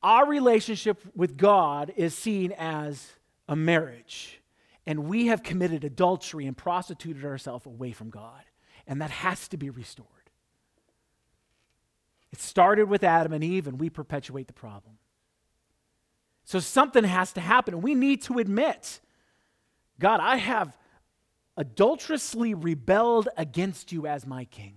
our 0.00 0.24
relationship 0.24 1.02
with 1.16 1.36
God 1.36 1.92
is 1.96 2.16
seen 2.16 2.52
as 2.56 3.14
a 3.48 3.56
marriage, 3.56 4.40
and 4.86 5.08
we 5.08 5.26
have 5.26 5.42
committed 5.42 5.82
adultery 5.82 6.46
and 6.46 6.56
prostituted 6.56 7.24
ourselves 7.24 7.66
away 7.66 7.90
from 7.90 8.10
God, 8.10 8.42
and 8.86 9.02
that 9.02 9.10
has 9.10 9.48
to 9.48 9.56
be 9.56 9.70
restored. 9.70 10.19
It 12.32 12.40
started 12.40 12.88
with 12.88 13.02
Adam 13.02 13.32
and 13.32 13.42
Eve, 13.42 13.66
and 13.66 13.80
we 13.80 13.90
perpetuate 13.90 14.46
the 14.46 14.52
problem. 14.52 14.98
So 16.44 16.58
something 16.60 17.04
has 17.04 17.32
to 17.34 17.40
happen, 17.40 17.74
and 17.74 17.82
we 17.82 17.94
need 17.94 18.22
to 18.22 18.38
admit 18.38 19.00
God, 19.98 20.20
I 20.20 20.36
have 20.36 20.76
adulterously 21.56 22.54
rebelled 22.54 23.28
against 23.36 23.92
you 23.92 24.06
as 24.06 24.26
my 24.26 24.46
king. 24.46 24.76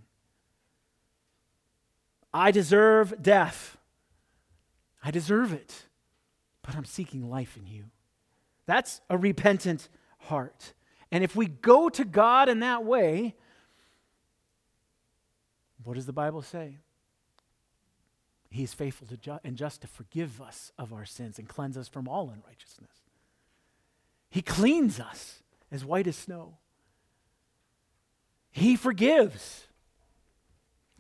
I 2.33 2.51
deserve 2.51 3.21
death. 3.21 3.77
I 5.03 5.11
deserve 5.11 5.53
it, 5.53 5.85
but 6.61 6.75
I'm 6.75 6.85
seeking 6.85 7.29
life 7.29 7.57
in 7.57 7.67
you. 7.67 7.85
That's 8.65 9.01
a 9.09 9.17
repentant 9.17 9.87
heart. 10.19 10.73
And 11.11 11.23
if 11.23 11.35
we 11.35 11.47
go 11.47 11.89
to 11.89 12.03
God 12.03 12.49
in 12.49 12.59
that 12.59 12.83
way, 12.83 13.35
what 15.83 15.93
does 15.93 16.05
the 16.05 16.13
Bible 16.13 16.41
say? 16.41 16.77
He's 18.53 18.73
faithful 18.73 19.07
to 19.07 19.17
ju- 19.17 19.39
and 19.43 19.57
just 19.57 19.81
to 19.81 19.87
forgive 19.87 20.39
us 20.39 20.71
of 20.77 20.93
our 20.93 21.05
sins 21.05 21.39
and 21.39 21.49
cleanse 21.49 21.75
us 21.75 21.87
from 21.87 22.07
all 22.07 22.29
unrighteousness. 22.29 23.01
He 24.29 24.43
cleans 24.43 24.99
us 24.99 25.41
as 25.71 25.83
white 25.83 26.05
as 26.05 26.15
snow. 26.15 26.57
He 28.51 28.75
forgives. 28.75 29.67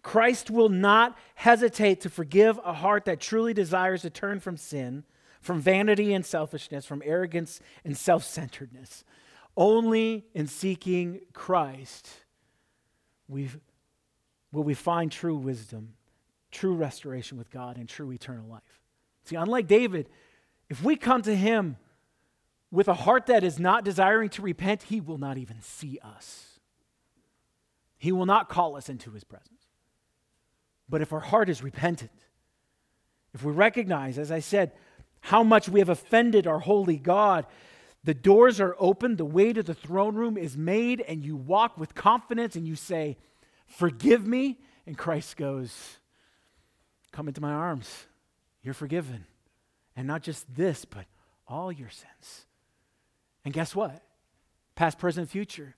Christ 0.01 0.49
will 0.49 0.69
not 0.69 1.15
hesitate 1.35 2.01
to 2.01 2.09
forgive 2.09 2.59
a 2.65 2.73
heart 2.73 3.05
that 3.05 3.21
truly 3.21 3.53
desires 3.53 4.01
to 4.01 4.09
turn 4.09 4.39
from 4.39 4.57
sin, 4.57 5.03
from 5.39 5.61
vanity 5.61 6.11
and 6.11 6.25
selfishness, 6.25 6.85
from 6.85 7.03
arrogance 7.05 7.59
and 7.85 7.95
self 7.95 8.23
centeredness. 8.23 9.03
Only 9.55 10.25
in 10.33 10.47
seeking 10.47 11.21
Christ 11.33 12.09
will 13.27 14.63
we 14.63 14.73
find 14.73 15.11
true 15.11 15.35
wisdom, 15.35 15.93
true 16.53 16.75
restoration 16.75 17.37
with 17.37 17.51
God, 17.51 17.77
and 17.77 17.89
true 17.89 18.11
eternal 18.11 18.47
life. 18.47 18.81
See, 19.25 19.35
unlike 19.35 19.67
David, 19.67 20.07
if 20.69 20.83
we 20.83 20.95
come 20.95 21.21
to 21.23 21.35
him 21.35 21.77
with 22.71 22.87
a 22.87 22.93
heart 22.93 23.25
that 23.27 23.43
is 23.43 23.59
not 23.59 23.83
desiring 23.83 24.29
to 24.29 24.41
repent, 24.41 24.83
he 24.83 25.01
will 25.01 25.17
not 25.17 25.37
even 25.37 25.61
see 25.61 25.99
us. 26.01 26.59
He 27.97 28.11
will 28.11 28.25
not 28.25 28.49
call 28.49 28.75
us 28.75 28.89
into 28.89 29.11
his 29.11 29.23
presence. 29.23 29.49
But 30.89 31.01
if 31.01 31.13
our 31.13 31.19
heart 31.19 31.49
is 31.49 31.63
repentant, 31.63 32.11
if 33.33 33.43
we 33.43 33.51
recognize, 33.51 34.17
as 34.17 34.31
I 34.31 34.39
said, 34.39 34.73
how 35.21 35.43
much 35.43 35.69
we 35.69 35.79
have 35.79 35.89
offended 35.89 36.45
our 36.45 36.59
holy 36.59 36.97
God, 36.97 37.45
the 38.03 38.13
doors 38.13 38.59
are 38.59 38.75
open, 38.77 39.15
the 39.15 39.25
way 39.25 39.53
to 39.53 39.63
the 39.63 39.73
throne 39.73 40.15
room 40.15 40.37
is 40.37 40.57
made, 40.57 40.99
and 41.01 41.23
you 41.23 41.37
walk 41.37 41.77
with 41.77 41.95
confidence 41.95 42.55
and 42.55 42.67
you 42.67 42.75
say, 42.75 43.17
Forgive 43.65 44.27
me. 44.27 44.59
And 44.85 44.97
Christ 44.97 45.37
goes, 45.37 45.99
Come 47.13 47.29
into 47.29 47.39
my 47.39 47.53
arms. 47.53 48.07
You're 48.61 48.73
forgiven. 48.73 49.25
And 49.95 50.05
not 50.05 50.21
just 50.21 50.53
this, 50.53 50.83
but 50.83 51.05
all 51.47 51.71
your 51.71 51.89
sins. 51.89 52.45
And 53.45 53.53
guess 53.53 53.73
what? 53.73 54.03
Past, 54.75 54.99
present, 54.99 55.29
future 55.29 55.75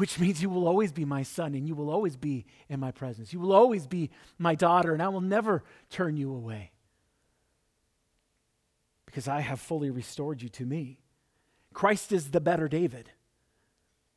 which 0.00 0.18
means 0.18 0.40
you 0.40 0.48
will 0.48 0.66
always 0.66 0.92
be 0.92 1.04
my 1.04 1.22
son 1.22 1.54
and 1.54 1.68
you 1.68 1.74
will 1.74 1.90
always 1.90 2.16
be 2.16 2.46
in 2.70 2.80
my 2.80 2.90
presence. 2.90 3.34
You 3.34 3.38
will 3.38 3.52
always 3.52 3.86
be 3.86 4.08
my 4.38 4.54
daughter, 4.54 4.94
and 4.94 5.02
I 5.02 5.08
will 5.08 5.20
never 5.20 5.62
turn 5.90 6.16
you 6.16 6.32
away 6.32 6.70
because 9.04 9.28
I 9.28 9.40
have 9.40 9.60
fully 9.60 9.90
restored 9.90 10.40
you 10.40 10.48
to 10.48 10.64
me. 10.64 11.00
Christ 11.74 12.12
is 12.12 12.30
the 12.30 12.40
better 12.40 12.66
David. 12.66 13.10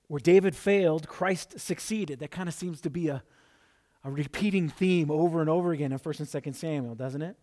Where 0.07 0.21
David 0.21 0.55
failed, 0.55 1.07
Christ 1.07 1.59
succeeded. 1.59 2.19
That 2.19 2.31
kind 2.31 2.47
of 2.47 2.55
seems 2.55 2.79
to 2.81 2.89
be 2.89 3.09
a, 3.09 3.21
a 4.03 4.11
repeating 4.11 4.69
theme 4.69 5.09
over 5.09 5.39
and 5.39 5.49
over 5.49 5.71
again 5.71 5.91
in 5.91 5.99
1st 5.99 6.19
and 6.19 6.43
2nd 6.43 6.55
Samuel, 6.55 6.95
doesn't 6.95 7.21
it? 7.21 7.35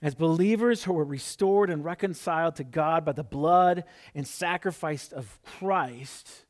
As 0.00 0.14
believers 0.14 0.84
who 0.84 0.96
are 0.98 1.04
restored 1.04 1.70
and 1.70 1.84
reconciled 1.84 2.56
to 2.56 2.64
God 2.64 3.04
by 3.04 3.12
the 3.12 3.24
blood 3.24 3.84
and 4.14 4.26
sacrifice 4.26 5.10
of 5.12 5.40
Christ, 5.42 6.44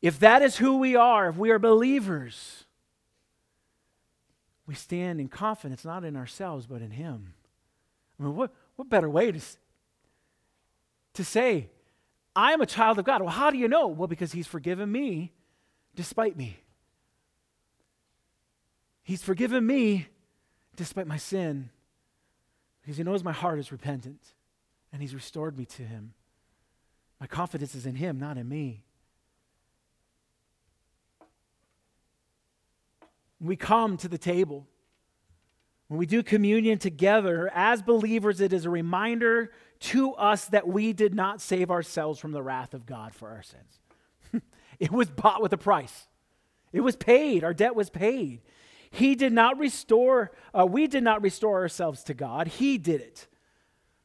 if 0.00 0.20
that 0.20 0.42
is 0.42 0.56
who 0.56 0.76
we 0.76 0.94
are, 0.94 1.28
if 1.28 1.36
we 1.36 1.50
are 1.50 1.58
believers, 1.58 2.64
we 4.66 4.74
stand 4.74 5.20
in 5.20 5.28
confidence 5.28 5.84
not 5.84 6.04
in 6.04 6.14
ourselves 6.14 6.66
but 6.66 6.82
in 6.82 6.92
Him. 6.92 7.34
I 8.20 8.24
mean, 8.24 8.36
what, 8.36 8.54
what 8.76 8.88
better 8.88 9.10
way 9.10 9.32
to, 9.32 9.40
to 11.14 11.24
say, 11.24 11.70
I 12.38 12.52
am 12.52 12.60
a 12.60 12.66
child 12.66 13.00
of 13.00 13.04
God? 13.04 13.20
Well, 13.20 13.32
how 13.32 13.50
do 13.50 13.58
you 13.58 13.66
know? 13.66 13.88
Well, 13.88 14.06
because 14.06 14.30
He's 14.30 14.46
forgiven 14.46 14.92
me 14.92 15.32
despite 15.96 16.36
me. 16.36 16.56
He's 19.02 19.24
forgiven 19.24 19.66
me 19.66 20.06
despite 20.76 21.08
my 21.08 21.16
sin, 21.16 21.70
because 22.80 22.96
He 22.96 23.02
knows 23.02 23.24
my 23.24 23.32
heart 23.32 23.58
is 23.58 23.72
repentant 23.72 24.20
and 24.92 25.02
He's 25.02 25.16
restored 25.16 25.58
me 25.58 25.64
to 25.64 25.82
Him. 25.82 26.14
My 27.20 27.26
confidence 27.26 27.74
is 27.74 27.86
in 27.86 27.96
Him, 27.96 28.20
not 28.20 28.38
in 28.38 28.48
me. 28.48 28.84
We 33.40 33.56
come 33.56 33.96
to 33.96 34.06
the 34.06 34.16
table, 34.16 34.68
when 35.88 35.98
we 35.98 36.06
do 36.06 36.22
communion 36.22 36.78
together, 36.78 37.50
as 37.52 37.82
believers, 37.82 38.40
it 38.40 38.52
is 38.52 38.64
a 38.64 38.70
reminder 38.70 39.50
to 39.80 40.12
us 40.14 40.46
that 40.46 40.66
we 40.66 40.92
did 40.92 41.14
not 41.14 41.40
save 41.40 41.70
ourselves 41.70 42.18
from 42.18 42.32
the 42.32 42.42
wrath 42.42 42.74
of 42.74 42.86
God 42.86 43.14
for 43.14 43.30
our 43.30 43.42
sins. 43.42 44.42
it 44.78 44.90
was 44.90 45.08
bought 45.10 45.42
with 45.42 45.52
a 45.52 45.58
price, 45.58 46.06
it 46.72 46.80
was 46.80 46.96
paid. 46.96 47.44
Our 47.44 47.54
debt 47.54 47.74
was 47.74 47.90
paid. 47.90 48.40
He 48.90 49.14
did 49.14 49.32
not 49.32 49.58
restore, 49.58 50.32
uh, 50.58 50.66
we 50.66 50.86
did 50.86 51.04
not 51.04 51.22
restore 51.22 51.60
ourselves 51.60 52.02
to 52.04 52.14
God. 52.14 52.48
He 52.48 52.78
did 52.78 53.00
it 53.00 53.26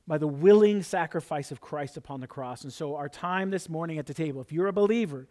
by 0.06 0.18
the 0.18 0.28
willing 0.28 0.84
sacrifice 0.84 1.52
of 1.52 1.62
Christ 1.62 1.96
upon 1.96 2.20
the 2.20 2.28
cross. 2.28 2.64
And 2.64 2.74
so, 2.74 2.96
our 2.96 3.08
time 3.08 3.50
this 3.50 3.70
morning 3.70 3.98
at 3.98 4.06
the 4.06 4.14
table, 4.14 4.42
if 4.42 4.52
you're 4.52 4.68
a 4.68 4.74
believer, 4.74 5.28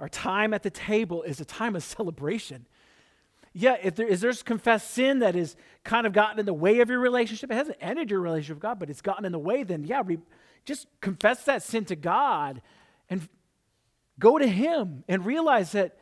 our 0.00 0.08
time 0.08 0.52
at 0.52 0.62
the 0.62 0.70
table 0.70 1.22
is 1.22 1.40
a 1.40 1.44
time 1.44 1.76
of 1.76 1.82
celebration. 1.84 2.66
Yeah, 3.52 3.76
if 3.82 3.96
there 3.96 4.06
is 4.06 4.20
there's 4.20 4.42
confessed 4.42 4.92
sin 4.92 5.20
that 5.20 5.34
has 5.34 5.56
kind 5.82 6.06
of 6.06 6.12
gotten 6.12 6.38
in 6.38 6.46
the 6.46 6.54
way 6.54 6.80
of 6.80 6.88
your 6.88 7.00
relationship, 7.00 7.50
it 7.50 7.54
hasn't 7.54 7.78
ended 7.80 8.10
your 8.10 8.20
relationship 8.20 8.56
with 8.56 8.62
God, 8.62 8.78
but 8.78 8.90
it's 8.90 9.02
gotten 9.02 9.24
in 9.24 9.32
the 9.32 9.38
way, 9.38 9.64
then 9.64 9.84
yeah, 9.84 10.02
re, 10.04 10.18
just 10.64 10.86
confess 11.00 11.44
that 11.44 11.62
sin 11.62 11.84
to 11.86 11.96
God 11.96 12.62
and 13.08 13.28
go 14.18 14.38
to 14.38 14.46
Him 14.46 15.02
and 15.08 15.26
realize 15.26 15.72
that 15.72 15.98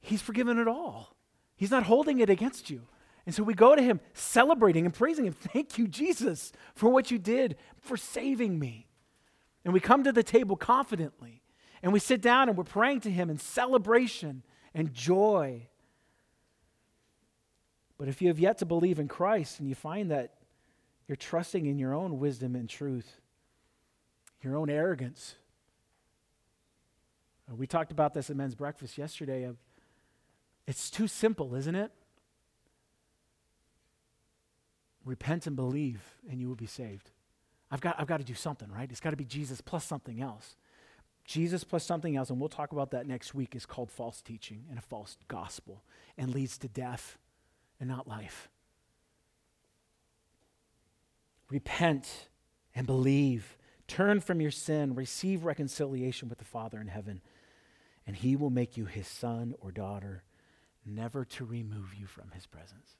He's 0.00 0.22
forgiven 0.22 0.58
it 0.58 0.68
all. 0.68 1.16
He's 1.56 1.70
not 1.70 1.84
holding 1.84 2.20
it 2.20 2.30
against 2.30 2.70
you. 2.70 2.82
And 3.24 3.34
so 3.34 3.42
we 3.42 3.54
go 3.54 3.76
to 3.76 3.82
him 3.82 4.00
celebrating 4.14 4.84
and 4.84 4.92
praising 4.92 5.26
him. 5.26 5.32
Thank 5.32 5.78
you, 5.78 5.86
Jesus, 5.86 6.52
for 6.74 6.88
what 6.88 7.10
you 7.10 7.18
did, 7.18 7.56
for 7.80 7.96
saving 7.96 8.58
me. 8.58 8.88
And 9.64 9.72
we 9.72 9.80
come 9.80 10.02
to 10.04 10.12
the 10.12 10.24
table 10.24 10.56
confidently. 10.56 11.42
And 11.82 11.92
we 11.92 12.00
sit 12.00 12.20
down 12.20 12.48
and 12.48 12.58
we're 12.58 12.64
praying 12.64 13.00
to 13.00 13.10
him 13.10 13.30
in 13.30 13.38
celebration 13.38 14.42
and 14.74 14.92
joy. 14.92 15.68
But 18.02 18.08
if 18.08 18.20
you 18.20 18.26
have 18.26 18.40
yet 18.40 18.58
to 18.58 18.66
believe 18.66 18.98
in 18.98 19.06
Christ 19.06 19.60
and 19.60 19.68
you 19.68 19.76
find 19.76 20.10
that 20.10 20.34
you're 21.06 21.14
trusting 21.14 21.66
in 21.66 21.78
your 21.78 21.94
own 21.94 22.18
wisdom 22.18 22.56
and 22.56 22.68
truth, 22.68 23.20
your 24.42 24.56
own 24.56 24.68
arrogance, 24.68 25.36
uh, 27.48 27.54
we 27.54 27.68
talked 27.68 27.92
about 27.92 28.12
this 28.12 28.28
at 28.28 28.34
men's 28.34 28.56
breakfast 28.56 28.98
yesterday 28.98 29.44
of 29.44 29.56
it's 30.66 30.90
too 30.90 31.06
simple, 31.06 31.54
isn't 31.54 31.76
it? 31.76 31.92
Repent 35.04 35.46
and 35.46 35.54
believe, 35.54 36.02
and 36.28 36.40
you 36.40 36.48
will 36.48 36.56
be 36.56 36.66
saved. 36.66 37.12
I've 37.70 37.80
got, 37.80 37.94
I've 38.00 38.08
got 38.08 38.18
to 38.18 38.24
do 38.24 38.34
something, 38.34 38.68
right? 38.68 38.90
It's 38.90 38.98
got 38.98 39.10
to 39.10 39.16
be 39.16 39.24
Jesus 39.24 39.60
plus 39.60 39.84
something 39.84 40.20
else. 40.20 40.56
Jesus 41.24 41.62
plus 41.62 41.84
something 41.84 42.16
else, 42.16 42.30
and 42.30 42.40
we'll 42.40 42.48
talk 42.48 42.72
about 42.72 42.90
that 42.90 43.06
next 43.06 43.32
week, 43.32 43.54
is 43.54 43.64
called 43.64 43.92
false 43.92 44.20
teaching 44.20 44.64
and 44.68 44.76
a 44.76 44.82
false 44.82 45.18
gospel 45.28 45.84
and 46.18 46.34
leads 46.34 46.58
to 46.58 46.66
death 46.66 47.16
and 47.82 47.90
not 47.90 48.06
life. 48.06 48.48
Repent 51.50 52.28
and 52.76 52.86
believe. 52.86 53.58
Turn 53.88 54.20
from 54.20 54.40
your 54.40 54.52
sin, 54.52 54.94
receive 54.94 55.44
reconciliation 55.44 56.28
with 56.28 56.38
the 56.38 56.44
Father 56.44 56.80
in 56.80 56.86
heaven, 56.86 57.20
and 58.06 58.14
he 58.14 58.36
will 58.36 58.50
make 58.50 58.76
you 58.76 58.86
his 58.86 59.08
son 59.08 59.56
or 59.60 59.72
daughter 59.72 60.22
never 60.86 61.24
to 61.24 61.44
remove 61.44 61.92
you 61.98 62.06
from 62.06 62.30
his 62.30 62.46
presence. 62.46 62.96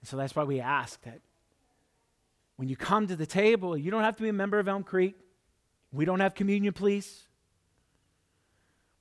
And 0.00 0.08
so 0.08 0.16
that's 0.16 0.34
why 0.34 0.44
we 0.44 0.58
ask 0.58 1.02
that 1.02 1.20
when 2.56 2.68
you 2.68 2.76
come 2.76 3.06
to 3.06 3.16
the 3.16 3.26
table, 3.26 3.76
you 3.76 3.90
don't 3.90 4.02
have 4.02 4.16
to 4.16 4.22
be 4.22 4.30
a 4.30 4.32
member 4.32 4.58
of 4.58 4.66
Elm 4.66 4.82
Creek. 4.82 5.14
We 5.92 6.06
don't 6.06 6.20
have 6.20 6.34
communion, 6.34 6.72
please. 6.72 7.26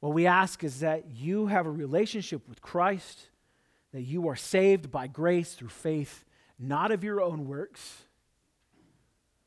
What 0.02 0.14
we 0.14 0.28
ask 0.28 0.62
is 0.66 0.82
that 0.82 1.06
you 1.10 1.48
have 1.48 1.66
a 1.66 1.72
relationship 1.72 2.48
with 2.50 2.62
Christ, 2.62 3.30
that 3.92 4.02
you 4.02 4.28
are 4.28 4.36
saved 4.36 4.92
by 4.92 5.08
grace 5.08 5.54
through 5.54 5.70
faith, 5.70 6.24
not 6.58 6.92
of 6.92 7.04
your 7.04 7.22
own 7.22 7.48
works, 7.48 8.04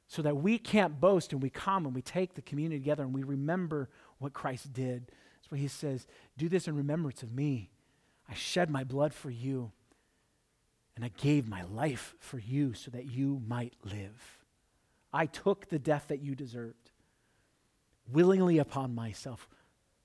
so 0.08 0.22
that 0.22 0.36
we 0.36 0.58
can't 0.58 1.00
boast 1.00 1.32
and 1.32 1.42
we 1.42 1.50
come 1.50 1.86
and 1.86 1.94
we 1.94 2.02
take 2.02 2.34
the 2.34 2.42
community 2.42 2.78
together 2.78 3.02
and 3.02 3.14
we 3.14 3.22
remember 3.22 3.88
what 4.18 4.32
Christ 4.32 4.72
did. 4.72 5.06
That's 5.06 5.50
why 5.50 5.58
he 5.58 5.68
says, 5.68 6.06
Do 6.36 6.48
this 6.48 6.68
in 6.68 6.76
remembrance 6.76 7.22
of 7.22 7.32
me. 7.32 7.70
I 8.28 8.34
shed 8.34 8.70
my 8.70 8.84
blood 8.84 9.12
for 9.12 9.30
you, 9.30 9.72
and 10.94 11.04
I 11.04 11.08
gave 11.08 11.48
my 11.48 11.62
life 11.64 12.14
for 12.18 12.38
you 12.38 12.74
so 12.74 12.90
that 12.90 13.10
you 13.10 13.42
might 13.46 13.74
live. 13.84 14.38
I 15.12 15.26
took 15.26 15.68
the 15.68 15.78
death 15.78 16.06
that 16.08 16.22
you 16.22 16.34
deserved 16.34 16.90
willingly 18.10 18.58
upon 18.58 18.94
myself 18.94 19.48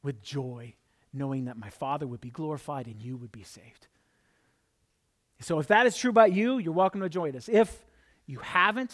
with 0.03 0.21
joy, 0.21 0.73
knowing 1.13 1.45
that 1.45 1.57
my 1.57 1.69
Father 1.69 2.07
would 2.07 2.21
be 2.21 2.29
glorified 2.29 2.87
and 2.87 3.01
you 3.01 3.17
would 3.17 3.31
be 3.31 3.43
saved. 3.43 3.87
So, 5.39 5.59
if 5.59 5.67
that 5.67 5.85
is 5.85 5.95
true 5.95 6.09
about 6.09 6.33
you, 6.33 6.57
you're 6.57 6.73
welcome 6.73 7.01
to 7.01 7.09
join 7.09 7.35
us. 7.35 7.47
If 7.47 7.85
you 8.25 8.39
haven't, 8.39 8.93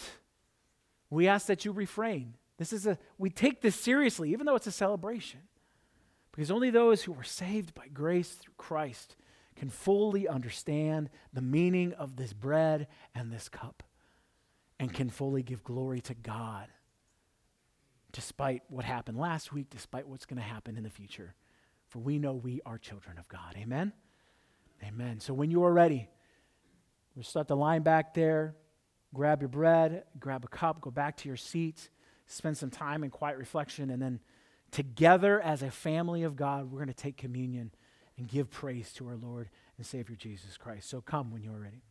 we 1.10 1.26
ask 1.28 1.46
that 1.46 1.64
you 1.64 1.72
refrain. 1.72 2.34
This 2.58 2.72
is 2.72 2.86
a, 2.86 2.98
we 3.18 3.30
take 3.30 3.60
this 3.60 3.76
seriously, 3.76 4.32
even 4.32 4.46
though 4.46 4.54
it's 4.54 4.66
a 4.66 4.72
celebration. 4.72 5.40
Because 6.30 6.50
only 6.50 6.70
those 6.70 7.02
who 7.02 7.14
are 7.14 7.24
saved 7.24 7.74
by 7.74 7.86
grace 7.88 8.30
through 8.32 8.54
Christ 8.56 9.16
can 9.56 9.70
fully 9.70 10.26
understand 10.26 11.10
the 11.32 11.40
meaning 11.40 11.92
of 11.94 12.16
this 12.16 12.32
bread 12.32 12.88
and 13.14 13.32
this 13.32 13.48
cup 13.48 13.82
and 14.80 14.92
can 14.92 15.10
fully 15.10 15.42
give 15.42 15.62
glory 15.62 16.00
to 16.02 16.14
God 16.14 16.68
despite 18.10 18.62
what 18.68 18.84
happened 18.84 19.18
last 19.18 19.52
week, 19.52 19.70
despite 19.70 20.08
what's 20.08 20.26
going 20.26 20.38
to 20.38 20.42
happen 20.42 20.76
in 20.76 20.84
the 20.84 20.90
future. 20.90 21.34
For 21.88 21.98
we 21.98 22.18
know 22.18 22.32
we 22.32 22.60
are 22.64 22.78
children 22.78 23.18
of 23.18 23.28
God. 23.28 23.54
Amen? 23.56 23.92
Amen. 24.82 25.20
So 25.20 25.34
when 25.34 25.50
you 25.50 25.64
are 25.64 25.72
ready, 25.72 26.08
we'll 27.14 27.24
start 27.24 27.48
the 27.48 27.56
line 27.56 27.82
back 27.82 28.14
there. 28.14 28.56
Grab 29.12 29.40
your 29.40 29.48
bread, 29.48 30.04
grab 30.18 30.44
a 30.44 30.48
cup, 30.48 30.80
go 30.80 30.90
back 30.90 31.16
to 31.18 31.28
your 31.28 31.36
seats, 31.36 31.88
spend 32.26 32.56
some 32.56 32.70
time 32.70 33.04
in 33.04 33.10
quiet 33.10 33.38
reflection, 33.38 33.90
and 33.90 34.02
then 34.02 34.18
together 34.72 35.40
as 35.40 35.62
a 35.62 35.70
family 35.70 36.24
of 36.24 36.34
God, 36.34 36.70
we're 36.70 36.78
going 36.78 36.88
to 36.88 36.94
take 36.94 37.16
communion 37.16 37.70
and 38.18 38.26
give 38.26 38.50
praise 38.50 38.92
to 38.94 39.06
our 39.08 39.16
Lord 39.16 39.50
and 39.76 39.86
Savior 39.86 40.16
Jesus 40.16 40.56
Christ. 40.56 40.88
So 40.88 41.00
come 41.00 41.30
when 41.30 41.42
you're 41.42 41.52
ready. 41.52 41.82